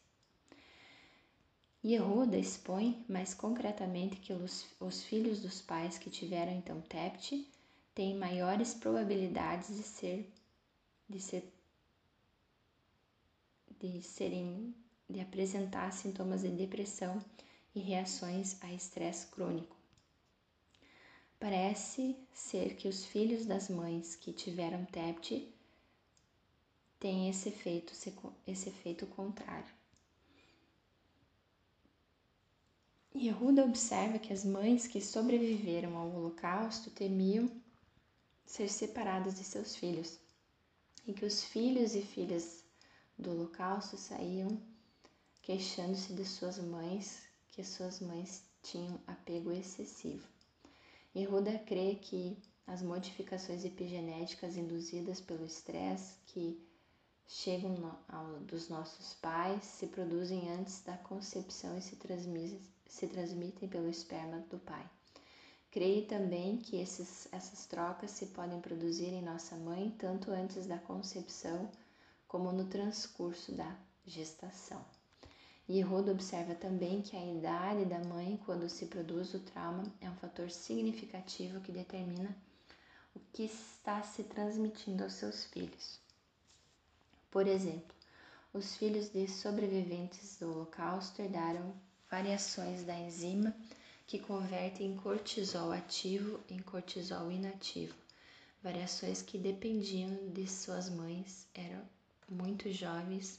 [1.85, 7.47] Yehuda expõe mais concretamente que os, os, filhos dos pais que tiveram então TEPT
[7.95, 10.33] têm maiores probabilidades de ser
[11.09, 11.53] de ser
[13.81, 14.74] de serem
[15.09, 17.18] de apresentar sintomas de depressão
[17.74, 19.79] e reações a estresse crônico
[21.41, 25.47] Parece ser que os filhos das mães que tiveram TEPT
[26.99, 27.93] têm esse efeito,
[28.45, 29.78] esse efeito contrário.
[33.14, 37.50] Yehuda observa que as mães que sobreviveram ao Holocausto temiam
[38.46, 40.18] ser separadas de seus filhos
[41.06, 42.62] e que os filhos e filhas
[43.18, 44.61] do Holocausto saíam
[45.42, 50.28] queixando-se de suas mães, que suas mães tinham apego excessivo.
[51.16, 52.36] Yehuda crê que
[52.66, 56.62] as modificações epigenéticas induzidas pelo estresse que
[57.26, 63.68] chegam ao, dos nossos pais se produzem antes da concepção e se transmitem, se transmitem
[63.68, 64.89] pelo esperma do pai.
[65.70, 70.78] Creio também que esses, essas trocas se podem produzir em nossa mãe tanto antes da
[70.78, 71.70] concepção
[72.26, 73.76] como no transcurso da
[74.07, 74.84] gestação.
[75.68, 80.16] Yehuda observa também que a idade da mãe quando se produz o trauma é um
[80.16, 82.34] fator significativo que determina
[83.14, 86.01] o que está se transmitindo aos seus filhos.
[87.30, 87.95] Por exemplo,
[88.55, 91.74] os filhos de sobreviventes do Holocausto herdaram
[92.11, 93.54] variações da enzima
[94.06, 97.94] que convertem cortisol ativo em cortisol inativo,
[98.62, 101.82] variações que dependiam de suas mães, eram
[102.28, 103.38] muito jovens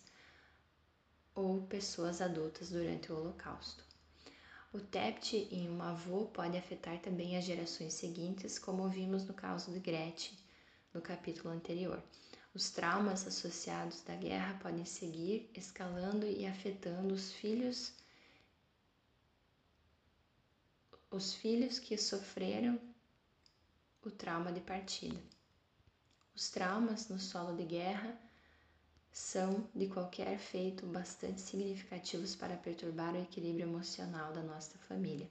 [1.33, 3.83] ou pessoas adultas durante o Holocausto.
[4.71, 9.71] O TEPT em um avô pode afetar também as gerações seguintes, como vimos no caso
[9.71, 10.37] de Gretchen,
[10.93, 12.03] no capítulo anterior.
[12.53, 17.93] Os traumas associados da guerra podem seguir escalando e afetando os filhos
[21.11, 22.79] os filhos que sofreram
[24.05, 25.19] o trauma de partida.
[26.35, 28.15] Os traumas no solo de guerra
[29.11, 35.27] são, de qualquer feito, bastante significativos para perturbar o equilíbrio emocional da nossa família.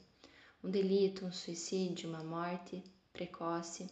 [0.64, 3.88] Um delito, um suicídio, uma morte precoce,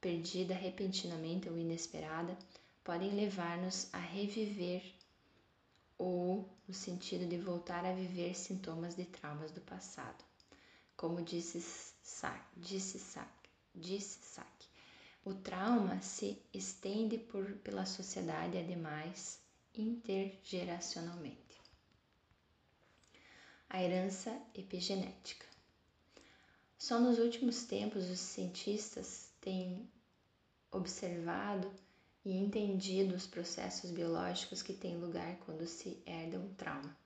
[0.00, 2.36] perdida repentinamente ou inesperada,
[2.82, 4.82] podem levar-nos a reviver
[5.96, 10.27] ou no sentido de voltar a viver sintomas de traumas do passado
[10.98, 11.60] como disse
[12.02, 13.30] Sack, disse Sack,
[13.72, 14.66] disse Sack.
[15.24, 19.40] O trauma se estende por, pela sociedade, ademais,
[19.72, 21.38] intergeracionalmente.
[23.70, 25.46] A herança epigenética.
[26.76, 29.88] Só nos últimos tempos os cientistas têm
[30.72, 31.72] observado
[32.24, 36.96] e entendido os processos biológicos que têm lugar quando se herda um trauma.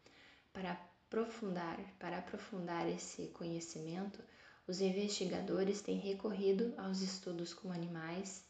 [0.50, 4.18] Para aprofundar, para aprofundar esse conhecimento,
[4.66, 8.42] os investigadores têm recorrido aos estudos com animais,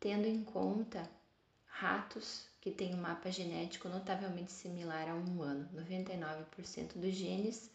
[0.00, 1.06] tendo em conta
[1.66, 5.68] ratos que têm um mapa genético notavelmente similar ao humano.
[5.74, 7.70] 99% dos genes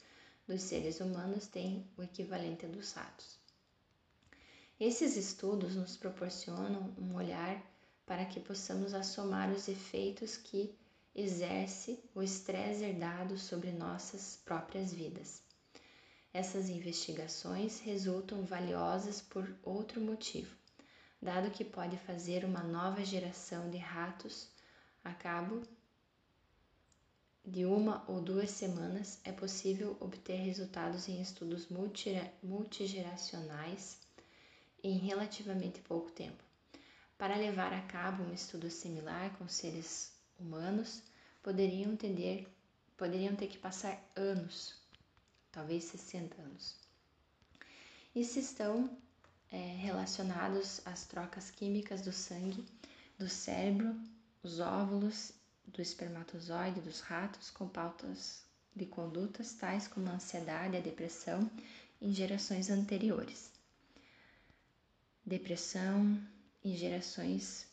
[0.47, 3.37] dos seres humanos têm o equivalente dos ratos.
[4.79, 7.61] Esses estudos nos proporcionam um olhar
[8.07, 10.75] para que possamos assomar os efeitos que
[11.17, 15.41] exerce o estresse herdado sobre nossas próprias vidas.
[16.31, 20.55] Essas investigações resultam valiosas por outro motivo,
[21.19, 24.47] dado que pode fazer uma nova geração de ratos
[25.03, 25.63] a cabo
[27.43, 31.67] de uma ou duas semanas é possível obter resultados em estudos
[32.43, 33.97] multigeracionais
[34.83, 36.43] em relativamente pouco tempo.
[37.17, 41.01] Para levar a cabo um estudo similar com seres humanos
[41.41, 42.47] poderiam ter,
[42.97, 44.75] poderiam ter que passar anos,
[45.51, 46.75] talvez 60 anos.
[48.15, 48.89] Isso estão
[49.51, 52.65] é, relacionados às trocas químicas do sangue,
[53.17, 53.95] do cérebro,
[54.43, 55.31] os óvulos,
[55.67, 58.43] do espermatozoide dos ratos com pautas
[58.75, 61.49] de condutas tais como a ansiedade e a depressão
[62.01, 63.51] em gerações anteriores.
[65.25, 66.21] Depressão
[66.63, 67.67] em gerações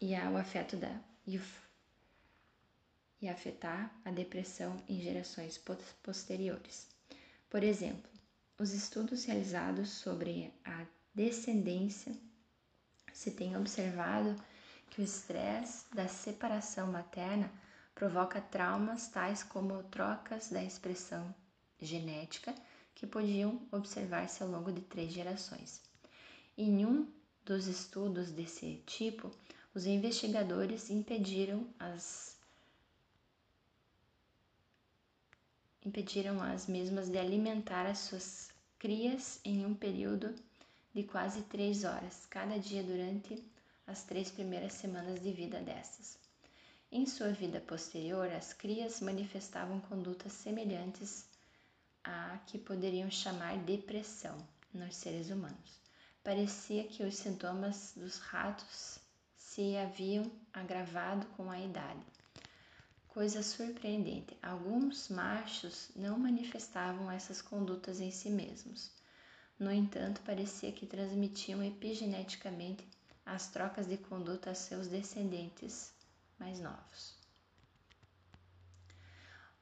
[0.00, 1.42] e o afeto da e o
[3.26, 5.60] e afetar a depressão em gerações
[6.02, 6.86] posteriores.
[7.50, 8.08] Por exemplo,
[8.58, 12.16] os estudos realizados sobre a descendência
[13.12, 14.36] se tem observado
[14.90, 17.50] que o estresse da separação materna
[17.94, 21.34] provoca traumas tais como trocas da expressão
[21.80, 22.54] genética
[22.94, 25.82] que podiam observar-se ao longo de três gerações.
[26.56, 27.10] Em um
[27.44, 29.30] dos estudos desse tipo,
[29.74, 32.35] os investigadores impediram as
[35.86, 40.34] impediram as mesmas de alimentar as suas crias em um período
[40.92, 43.42] de quase três horas cada dia durante
[43.86, 46.18] as três primeiras semanas de vida dessas.
[46.90, 51.28] Em sua vida posterior, as crias manifestavam condutas semelhantes
[52.02, 54.36] a que poderiam chamar depressão.
[54.74, 55.80] nos seres humanos.
[56.22, 58.98] Parecia que os sintomas dos ratos
[59.36, 62.15] se haviam agravado com a idade.
[63.16, 68.90] Coisa surpreendente, alguns machos não manifestavam essas condutas em si mesmos.
[69.58, 72.86] No entanto, parecia que transmitiam epigeneticamente
[73.24, 75.94] as trocas de conduta a seus descendentes
[76.38, 77.14] mais novos.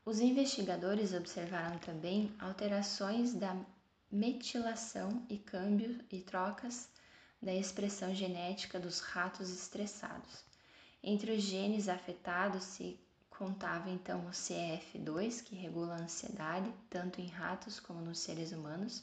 [0.05, 3.57] Os investigadores observaram também alterações da
[4.11, 6.89] metilação e câmbio e trocas
[7.41, 10.43] da expressão genética dos ratos estressados.
[11.01, 12.99] Entre os genes afetados se
[13.39, 19.03] contava então o CF2, que regula a ansiedade, tanto em ratos como nos seres humanos.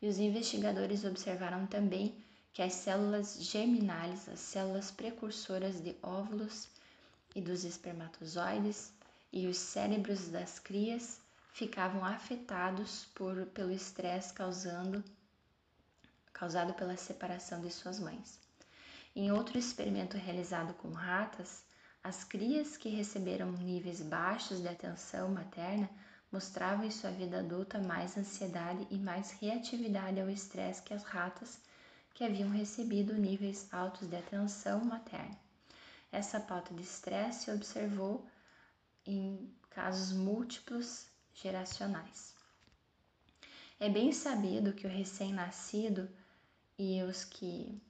[0.00, 2.14] E os investigadores observaram também
[2.52, 6.68] que as células germinais, as células precursoras de óvulos
[7.34, 8.92] e dos espermatozoides,
[9.32, 11.20] e os cérebros das crias
[11.52, 15.04] ficavam afetados por, pelo estresse causando,
[16.32, 18.38] causado pela separação de suas mães.
[19.14, 21.62] Em outro experimento realizado com ratas,
[22.02, 25.88] as crias que receberam níveis baixos de atenção materna
[26.32, 31.58] mostravam em sua vida adulta mais ansiedade e mais reatividade ao estresse que as ratas
[32.14, 35.38] que haviam recebido níveis altos de atenção materna.
[36.12, 38.26] Essa pauta de estresse se observou
[39.06, 42.34] em casos múltiplos geracionais.
[43.78, 46.08] É bem sabido que o recém-nascido
[46.78, 47.80] e os que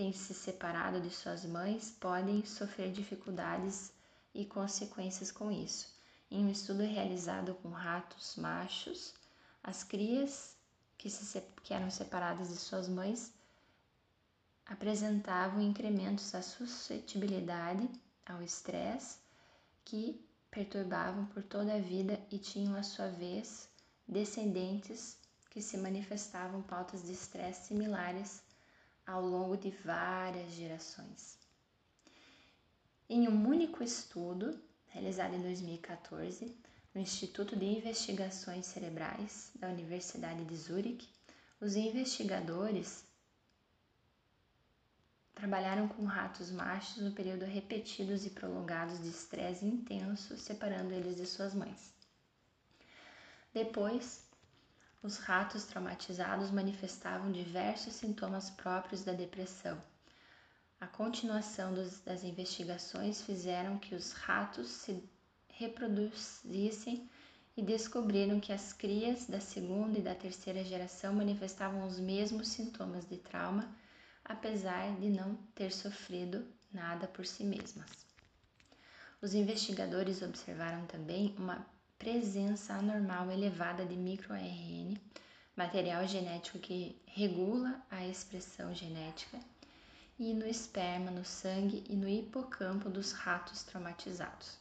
[0.00, 3.92] têm se separado de suas mães podem sofrer dificuldades
[4.34, 5.94] e consequências com isso.
[6.30, 9.12] Em um estudo realizado com ratos machos,
[9.62, 10.56] as crias
[10.96, 13.30] que, se, que eram separadas de suas mães
[14.64, 17.86] apresentavam incrementos da suscetibilidade
[18.24, 19.18] ao estresse
[19.84, 20.18] que
[20.50, 23.68] perturbavam por toda a vida e tinham, à sua vez,
[24.08, 25.18] descendentes
[25.50, 28.42] que se manifestavam pautas de estresse similares
[29.06, 31.38] ao longo de várias gerações.
[33.08, 36.56] Em um único estudo, realizado em 2014,
[36.94, 41.08] no Instituto de Investigações Cerebrais da Universidade de Zurich,
[41.60, 43.04] os investigadores
[45.40, 51.24] Trabalharam com ratos machos no período repetidos e prolongados de estresse intenso, separando eles de
[51.24, 51.94] suas mães.
[53.50, 54.22] Depois,
[55.02, 59.80] os ratos traumatizados manifestavam diversos sintomas próprios da depressão.
[60.80, 65.02] A continuação dos, das investigações fizeram que os ratos se
[65.48, 67.08] reproduzissem
[67.56, 73.06] e descobriram que as crias da segunda e da terceira geração manifestavam os mesmos sintomas
[73.06, 73.68] de trauma
[74.24, 77.90] apesar de não ter sofrido nada por si mesmas.
[79.20, 81.66] Os investigadores observaram também uma
[82.00, 84.96] presença anormal elevada de microRN,
[85.54, 89.38] material genético que regula a expressão genética,
[90.18, 94.58] e no esperma, no sangue e no hipocampo dos ratos traumatizados.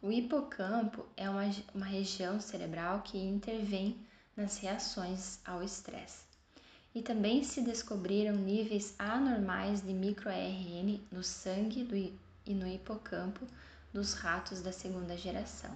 [0.00, 3.96] O hipocampo é uma, uma região cerebral que intervém
[4.34, 6.24] nas reações ao estresse
[6.94, 13.46] e também se descobriram níveis anormais de microRN no sangue do, e no hipocampo
[13.92, 15.70] dos ratos da segunda geração.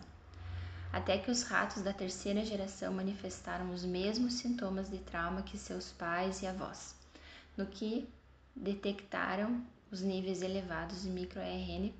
[0.92, 5.92] Até que os ratos da terceira geração manifestaram os mesmos sintomas de trauma que seus
[5.92, 6.94] pais e avós,
[7.56, 8.08] no que
[8.54, 11.92] detectaram os níveis elevados de microRN,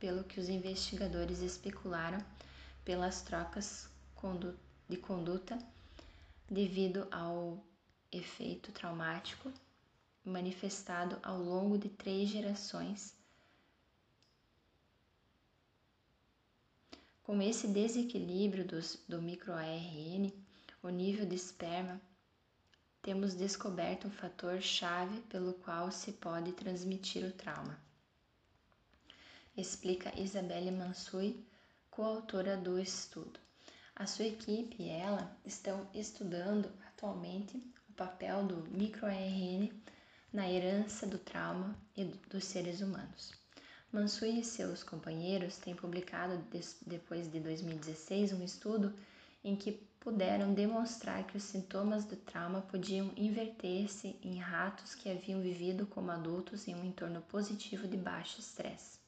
[0.00, 2.18] pelo que os investigadores especularam
[2.84, 3.88] pelas trocas
[4.88, 5.58] de conduta
[6.48, 7.62] devido ao
[8.10, 9.52] efeito traumático
[10.24, 13.17] manifestado ao longo de três gerações.
[17.28, 20.32] Com esse desequilíbrio dos, do microARN,
[20.82, 22.00] o nível de esperma,
[23.02, 27.78] temos descoberto um fator chave pelo qual se pode transmitir o trauma.
[29.54, 31.44] Explica Isabelle Mansui,
[31.90, 33.38] coautora do estudo.
[33.94, 37.62] A sua equipe e ela estão estudando atualmente
[37.94, 39.70] papel do microRN
[40.32, 43.34] na herança do trauma e dos seres humanos.
[43.90, 46.42] Mansui e seus companheiros têm publicado,
[46.86, 48.92] depois de 2016, um estudo
[49.42, 55.40] em que puderam demonstrar que os sintomas do trauma podiam inverter-se em ratos que haviam
[55.40, 58.98] vivido como adultos em um entorno positivo de baixo estresse.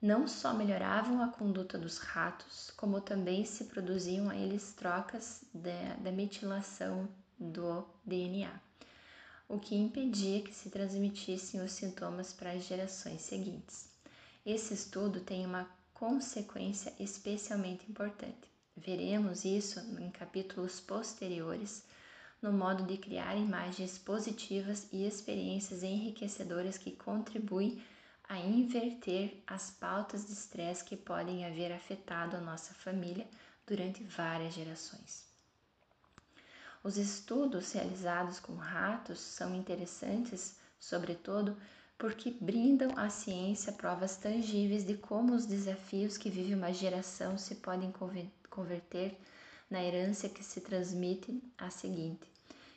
[0.00, 5.94] Não só melhoravam a conduta dos ratos, como também se produziam a eles trocas da,
[6.00, 7.08] da metilação
[7.38, 8.50] do DNA,
[9.52, 13.86] o que impedia que se transmitissem os sintomas para as gerações seguintes.
[14.46, 18.48] Esse estudo tem uma consequência especialmente importante.
[18.74, 21.84] Veremos isso em capítulos posteriores,
[22.40, 27.78] no modo de criar imagens positivas e experiências enriquecedoras que contribuem
[28.26, 33.28] a inverter as pautas de estresse que podem haver afetado a nossa família
[33.66, 35.31] durante várias gerações.
[36.84, 41.56] Os estudos realizados com ratos são interessantes, sobretudo,
[41.96, 47.54] porque brindam à ciência provas tangíveis de como os desafios que vive uma geração se
[47.56, 47.92] podem
[48.50, 49.16] converter
[49.70, 52.26] na herança que se transmite à seguinte.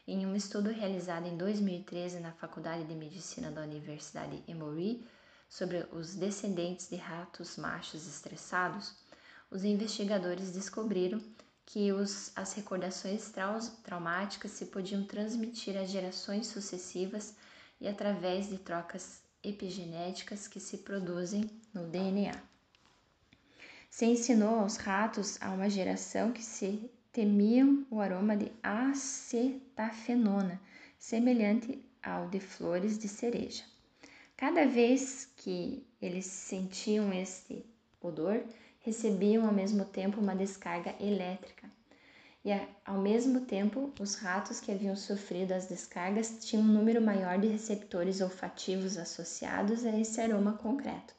[0.07, 5.03] Em um estudo realizado em 2013 na Faculdade de Medicina da Universidade Emory
[5.49, 8.93] sobre os descendentes de ratos machos estressados,
[9.49, 11.19] os investigadores descobriram
[11.65, 17.35] que os, as recordações trau, traumáticas se podiam transmitir a gerações sucessivas
[17.81, 22.33] e através de trocas epigenéticas que se produzem no DNA.
[23.89, 30.59] Se ensinou aos ratos a uma geração que se temiam o aroma de acetafenona,
[30.97, 33.63] semelhante ao de flores de cereja.
[34.35, 37.65] Cada vez que eles sentiam este
[38.01, 38.43] odor,
[38.85, 41.67] recebiam ao mesmo tempo uma descarga elétrica
[42.45, 42.51] e
[42.85, 47.47] ao mesmo tempo os ratos que haviam sofrido as descargas tinham um número maior de
[47.47, 51.15] receptores olfativos associados a esse aroma concreto,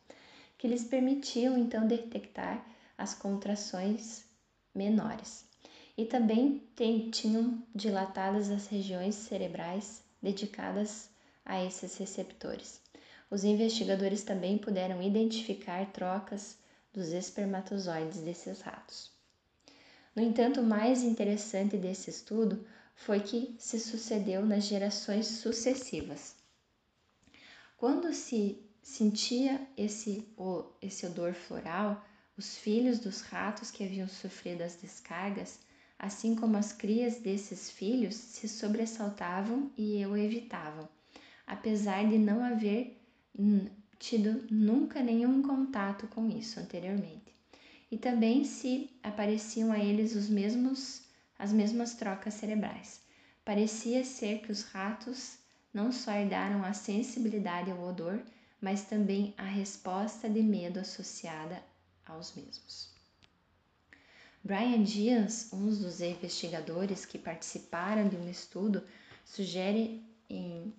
[0.57, 2.65] que lhes permitiam então detectar
[2.97, 4.25] as contrações
[4.73, 5.45] menores.
[5.99, 6.63] E também
[7.11, 11.11] tinham dilatadas as regiões cerebrais dedicadas
[11.45, 12.81] a esses receptores.
[13.29, 16.57] Os investigadores também puderam identificar trocas
[16.97, 19.13] dos espermatozoides desses ratos.
[20.15, 26.35] No entanto, o mais interessante desse estudo foi que se sucedeu nas gerações sucessivas.
[27.77, 30.27] Quando se sentia esse,
[30.81, 32.03] esse odor floral,
[32.35, 35.61] os filhos dos ratos que haviam sofrido as descargas,
[35.99, 40.89] assim como as crias desses filhos, se sobressaltavam e o evitavam,
[41.47, 42.99] apesar de não haver
[43.99, 47.35] tido nunca nenhum contato com isso anteriormente
[47.91, 51.03] e também se apareciam a eles os mesmos
[51.39, 53.01] as mesmas trocas cerebrais.
[53.45, 55.37] Parecia ser que os ratos
[55.73, 58.23] não só herdaram a sensibilidade ao odor,
[58.61, 61.63] mas também a resposta de medo associada
[62.07, 62.89] aos mesmos.
[64.43, 68.83] Brian Dias, um dos investigadores que participaram de um estudo,
[69.25, 70.73] sugere, em,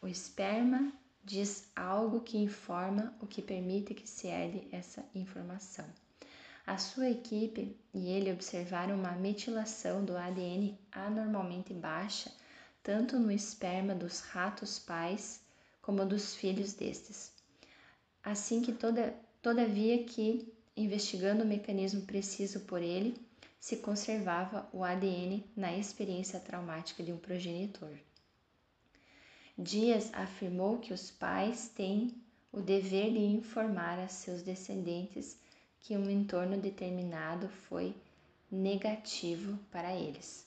[0.00, 0.92] o esperma
[1.24, 5.84] diz algo que informa o que permite que se herde essa informação.
[6.66, 12.30] A sua equipe e ele observaram uma metilação do ADN anormalmente baixa,
[12.82, 15.40] tanto no esperma dos ratos pais
[15.82, 17.32] como dos filhos destes.
[18.22, 23.16] Assim que toda, todavia que, investigando o mecanismo preciso por ele,
[23.58, 27.90] se conservava o ADN na experiência traumática de um progenitor.
[29.62, 32.14] Dias afirmou que os pais têm
[32.50, 35.36] o dever de informar a seus descendentes
[35.80, 37.94] que um entorno determinado foi
[38.50, 40.46] negativo para eles.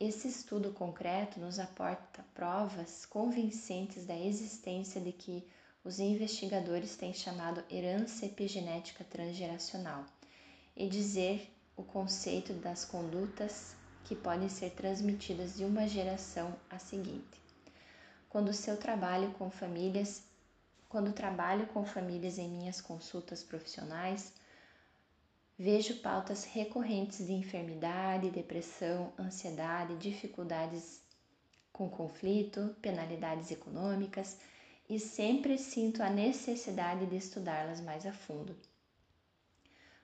[0.00, 5.44] Esse estudo concreto nos aporta provas convincentes da existência de que
[5.84, 10.06] os investigadores têm chamado herança epigenética transgeracional
[10.74, 13.76] e dizer o conceito das condutas
[14.06, 17.41] que podem ser transmitidas de uma geração à seguinte
[18.32, 20.22] quando seu trabalho com famílias,
[20.88, 24.32] quando trabalho com famílias em minhas consultas profissionais,
[25.58, 31.02] vejo pautas recorrentes de enfermidade, depressão, ansiedade, dificuldades
[31.74, 34.38] com conflito, penalidades econômicas
[34.88, 38.56] e sempre sinto a necessidade de estudá-las mais a fundo.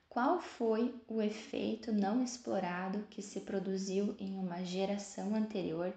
[0.06, 5.94] Qual foi o efeito não explorado que se produziu em uma geração anterior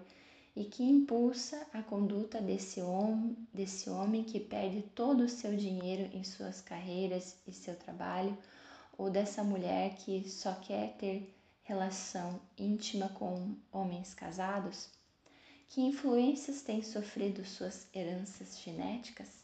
[0.54, 6.14] e que impulsa a conduta desse homem, desse homem que perde todo o seu dinheiro
[6.14, 8.36] em suas carreiras e seu trabalho,
[8.98, 14.90] ou dessa mulher que só quer ter relação íntima com homens casados?
[15.68, 19.42] Que influências têm sofrido suas heranças genéticas?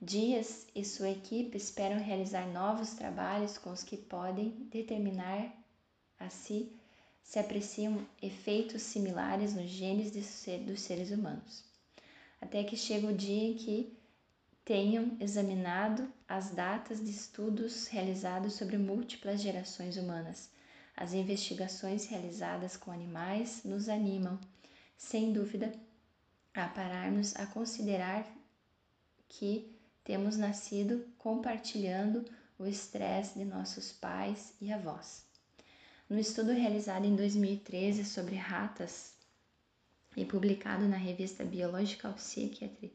[0.00, 5.52] Dias e sua equipe esperam realizar novos trabalhos com os que podem determinar
[6.20, 6.70] a si
[7.26, 11.64] se apreciam efeitos similares nos genes dos seres humanos,
[12.40, 13.98] até que chega o dia em que
[14.64, 20.48] tenham examinado as datas de estudos realizados sobre múltiplas gerações humanas.
[20.96, 24.38] As investigações realizadas com animais nos animam,
[24.96, 25.72] sem dúvida,
[26.54, 28.24] a pararmos a considerar
[29.28, 32.24] que temos nascido compartilhando
[32.56, 35.25] o estresse de nossos pais e avós.
[36.08, 39.14] No estudo realizado em 2013 sobre ratas
[40.16, 42.92] e publicado na revista Biological Psychiatry,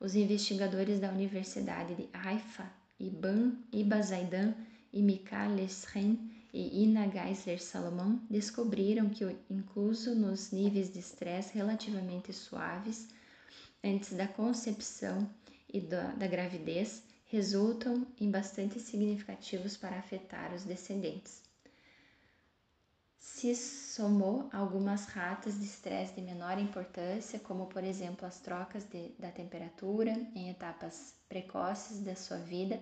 [0.00, 2.66] os investigadores da Universidade de Haifa,
[2.98, 4.54] Iban Ibazaidan
[4.90, 6.18] e Mikal Lesren
[6.50, 13.08] e Ina Geisler Salomão descobriram que, incluso nos níveis de estresse relativamente suaves,
[13.84, 15.28] antes da concepção
[15.70, 21.45] e da, da gravidez, resultam em bastante significativos para afetar os descendentes.
[23.28, 29.10] Se somou algumas ratas de estresse de menor importância, como por exemplo as trocas de,
[29.18, 32.80] da temperatura em etapas precoces da sua vida,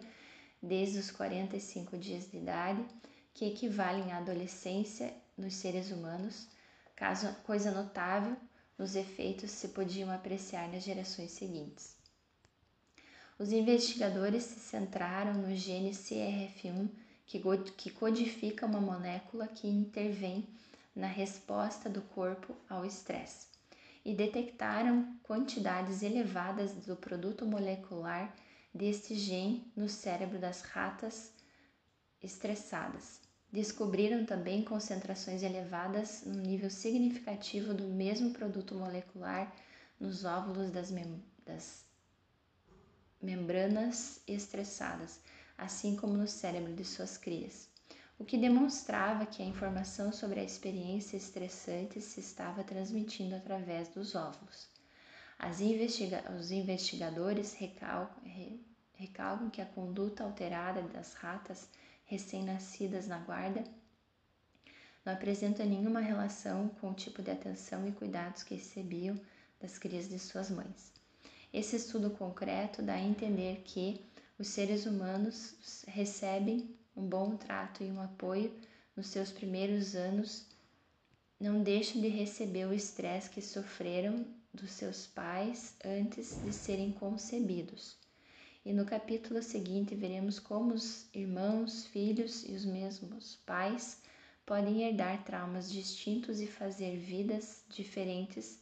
[0.63, 2.85] desde os 45 dias de idade,
[3.33, 6.47] que equivalem à adolescência nos seres humanos,
[6.95, 8.37] caso, coisa notável
[8.79, 11.97] nos efeitos se podiam apreciar nas gerações seguintes.
[13.39, 16.89] Os investigadores se centraram no gene CRF1,
[17.27, 20.47] que codifica uma molécula que intervém
[20.95, 23.47] na resposta do corpo ao estresse,
[24.05, 28.35] e detectaram quantidades elevadas do produto molecular
[28.73, 31.33] deste gene no cérebro das ratas
[32.23, 33.21] estressadas.
[33.53, 39.55] Descobriram também concentrações elevadas num nível significativo do mesmo produto molecular
[39.99, 41.85] nos óvulos das, mem das
[43.23, 45.21] membranas estressadas,
[45.57, 47.69] assim como no cérebro de suas crias,
[48.19, 54.15] o que demonstrava que a informação sobre a experiência estressante se estava transmitindo através dos
[54.15, 54.69] óvulos.
[55.61, 58.23] Investiga os investigadores recalcam,
[58.95, 61.69] recalcam que a conduta alterada das ratas
[62.07, 63.65] recém-nascidas na guarda
[65.05, 69.21] não apresenta nenhuma relação com o tipo de atenção e cuidados que recebiam
[69.61, 70.93] das crias de suas mães.
[71.53, 74.01] Esse estudo concreto dá a entender que
[74.39, 78.53] os seres humanos recebem um bom trato e um apoio
[78.97, 80.47] nos seus primeiros anos,
[81.39, 87.97] não deixam de receber o estresse que sofreram dos seus pais antes de serem concebidos.
[88.65, 94.01] E no capítulo seguinte veremos como os irmãos, filhos e os mesmos pais
[94.47, 98.59] podem herdar traumas distintos e fazer vidas diferentes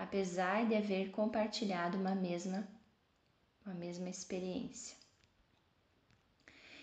[0.00, 2.66] apesar de haver compartilhado uma mesma,
[3.64, 4.96] uma mesma experiência.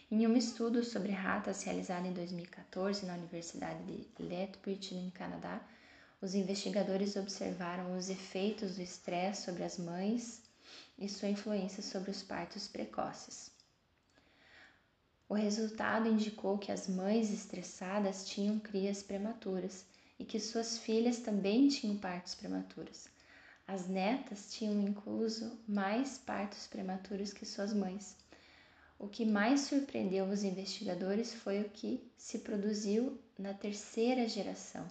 [0.09, 5.61] Em um estudo sobre ratas realizado em 2014 na Universidade de Lethbridge, no Canadá,
[6.21, 10.41] os investigadores observaram os efeitos do estresse sobre as mães
[10.97, 13.51] e sua influência sobre os partos precoces.
[15.27, 19.85] O resultado indicou que as mães estressadas tinham crias prematuras
[20.17, 23.09] e que suas filhas também tinham partos prematuros.
[23.67, 28.15] As netas tinham incluso mais partos prematuros que suas mães.
[28.99, 34.87] O que mais surpreendeu os investigadores foi o que se produziu na terceira geração.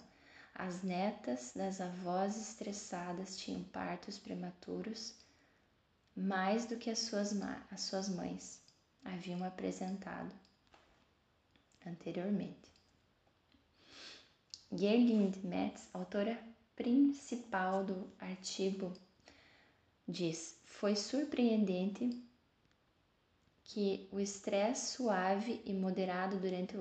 [0.55, 5.13] As netas das avós estressadas tinham partos prematuros
[6.15, 7.31] mais do que as suas,
[7.69, 8.59] as suas mães
[9.03, 10.33] haviam apresentado
[11.85, 12.67] anteriormente.
[14.71, 16.37] Gerlind Metz, autora
[16.75, 18.91] principal do artigo,
[20.07, 22.26] diz: Foi surpreendente
[23.67, 26.75] que o estresse suave e moderado durante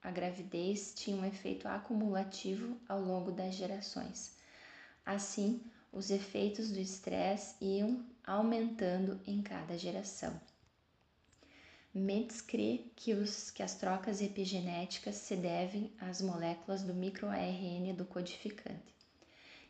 [0.00, 4.36] a gravidez tinha um efeito acumulativo ao longo das gerações.
[5.04, 5.60] Assim,
[5.92, 10.40] os efeitos do estresse iam aumentando em cada geração.
[11.92, 18.04] Metz crê que, os, que as trocas epigenéticas se devem às moléculas do microARN do
[18.04, 18.94] codificante.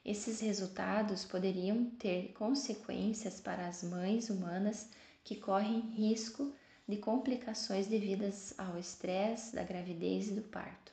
[0.04, 4.88] Esses resultados poderiam ter consequências para as mães humanas
[5.26, 6.54] que correm risco
[6.88, 10.92] de complicações devidas ao estresse da gravidez e do parto.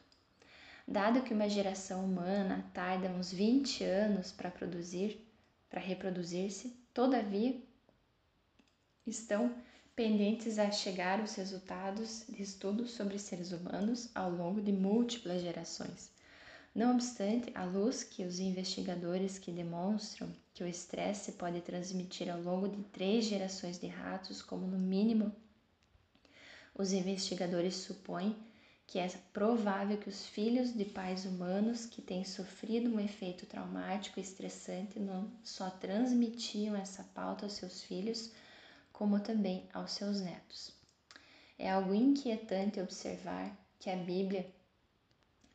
[0.88, 5.23] Dado que uma geração humana tarda uns 20 anos para produzir,
[5.69, 7.55] para reproduzir-se, todavia
[9.05, 9.55] estão
[9.95, 16.09] pendentes a chegar os resultados de estudos sobre seres humanos ao longo de múltiplas gerações.
[16.76, 22.41] Não obstante, a luz que os investigadores que demonstram que o estresse pode transmitir ao
[22.41, 25.32] longo de três gerações de ratos, como no mínimo,
[26.76, 28.36] os investigadores supõem
[28.88, 34.19] que é provável que os filhos de pais humanos que têm sofrido um efeito traumático
[34.19, 38.32] e estressante não só transmitiam essa pauta aos seus filhos,
[38.91, 40.71] como também aos seus netos.
[41.57, 44.45] É algo inquietante observar que a Bíblia,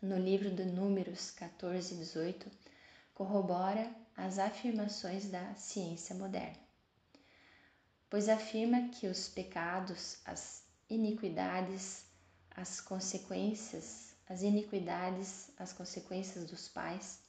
[0.01, 2.49] no livro de Números 14 e 18,
[3.13, 6.59] corrobora as afirmações da ciência moderna,
[8.09, 12.07] pois afirma que os pecados, as iniquidades,
[12.51, 17.21] as consequências, as iniquidades, as consequências dos pais,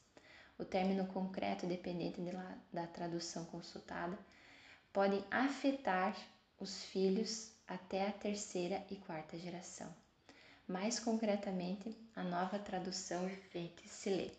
[0.57, 4.17] o término concreto dependente de la, da tradução consultada,
[4.93, 6.15] podem afetar
[6.59, 9.91] os filhos até a terceira e quarta geração.
[10.69, 14.29] Mais concretamente, a nova tradução vivente se lê: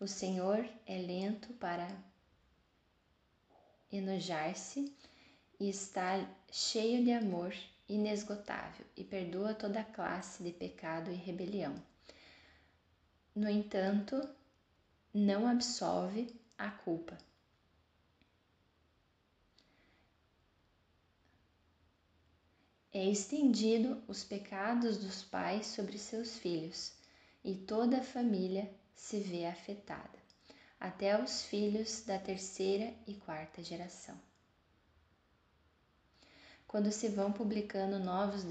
[0.00, 1.86] O Senhor é lento para
[3.92, 4.92] enojar-se
[5.60, 7.54] e está cheio de amor
[7.88, 11.80] inesgotável e perdoa toda classe de pecado e rebelião.
[13.32, 14.20] No entanto,
[15.14, 16.26] não absolve
[16.58, 17.16] a culpa.
[23.00, 26.92] É estendido os pecados dos pais sobre seus filhos,
[27.44, 30.18] e toda a família se vê afetada,
[30.80, 34.18] até os filhos da terceira e quarta geração
[36.68, 38.44] quando se vão publicando novos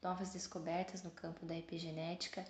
[0.00, 2.44] novas descobertas no campo da epigenética,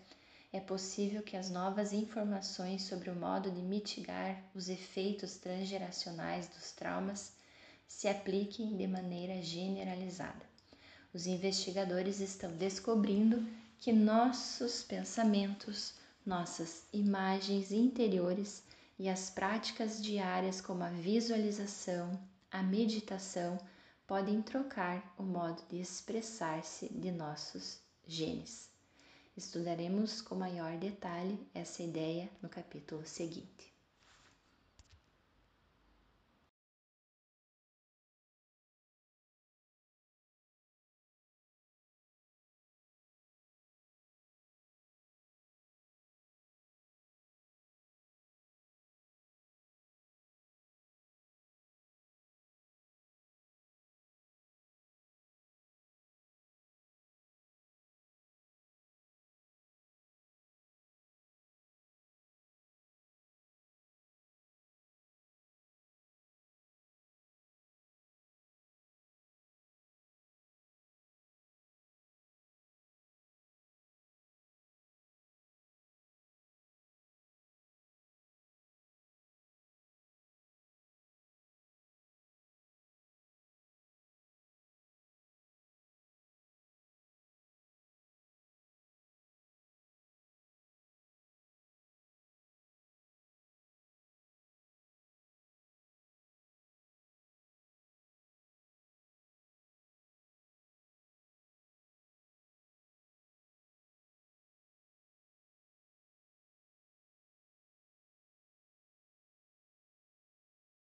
[0.53, 6.73] é possível que as novas informações sobre o modo de mitigar os efeitos transgeracionais dos
[6.73, 7.33] traumas
[7.89, 10.56] se apliquem de maneira generalizada.
[11.17, 13.43] Os investigadores estão descobrindo
[13.79, 15.95] que nossos pensamentos,
[16.27, 18.63] nossas imagens interiores
[18.99, 23.59] e as práticas diárias como a visualização, a meditação,
[24.07, 28.69] podem trocar o modo de expressar-se de nossos genes.
[29.35, 33.76] Estudaremos com maior detalhe essa ideia no capítulo seguinte.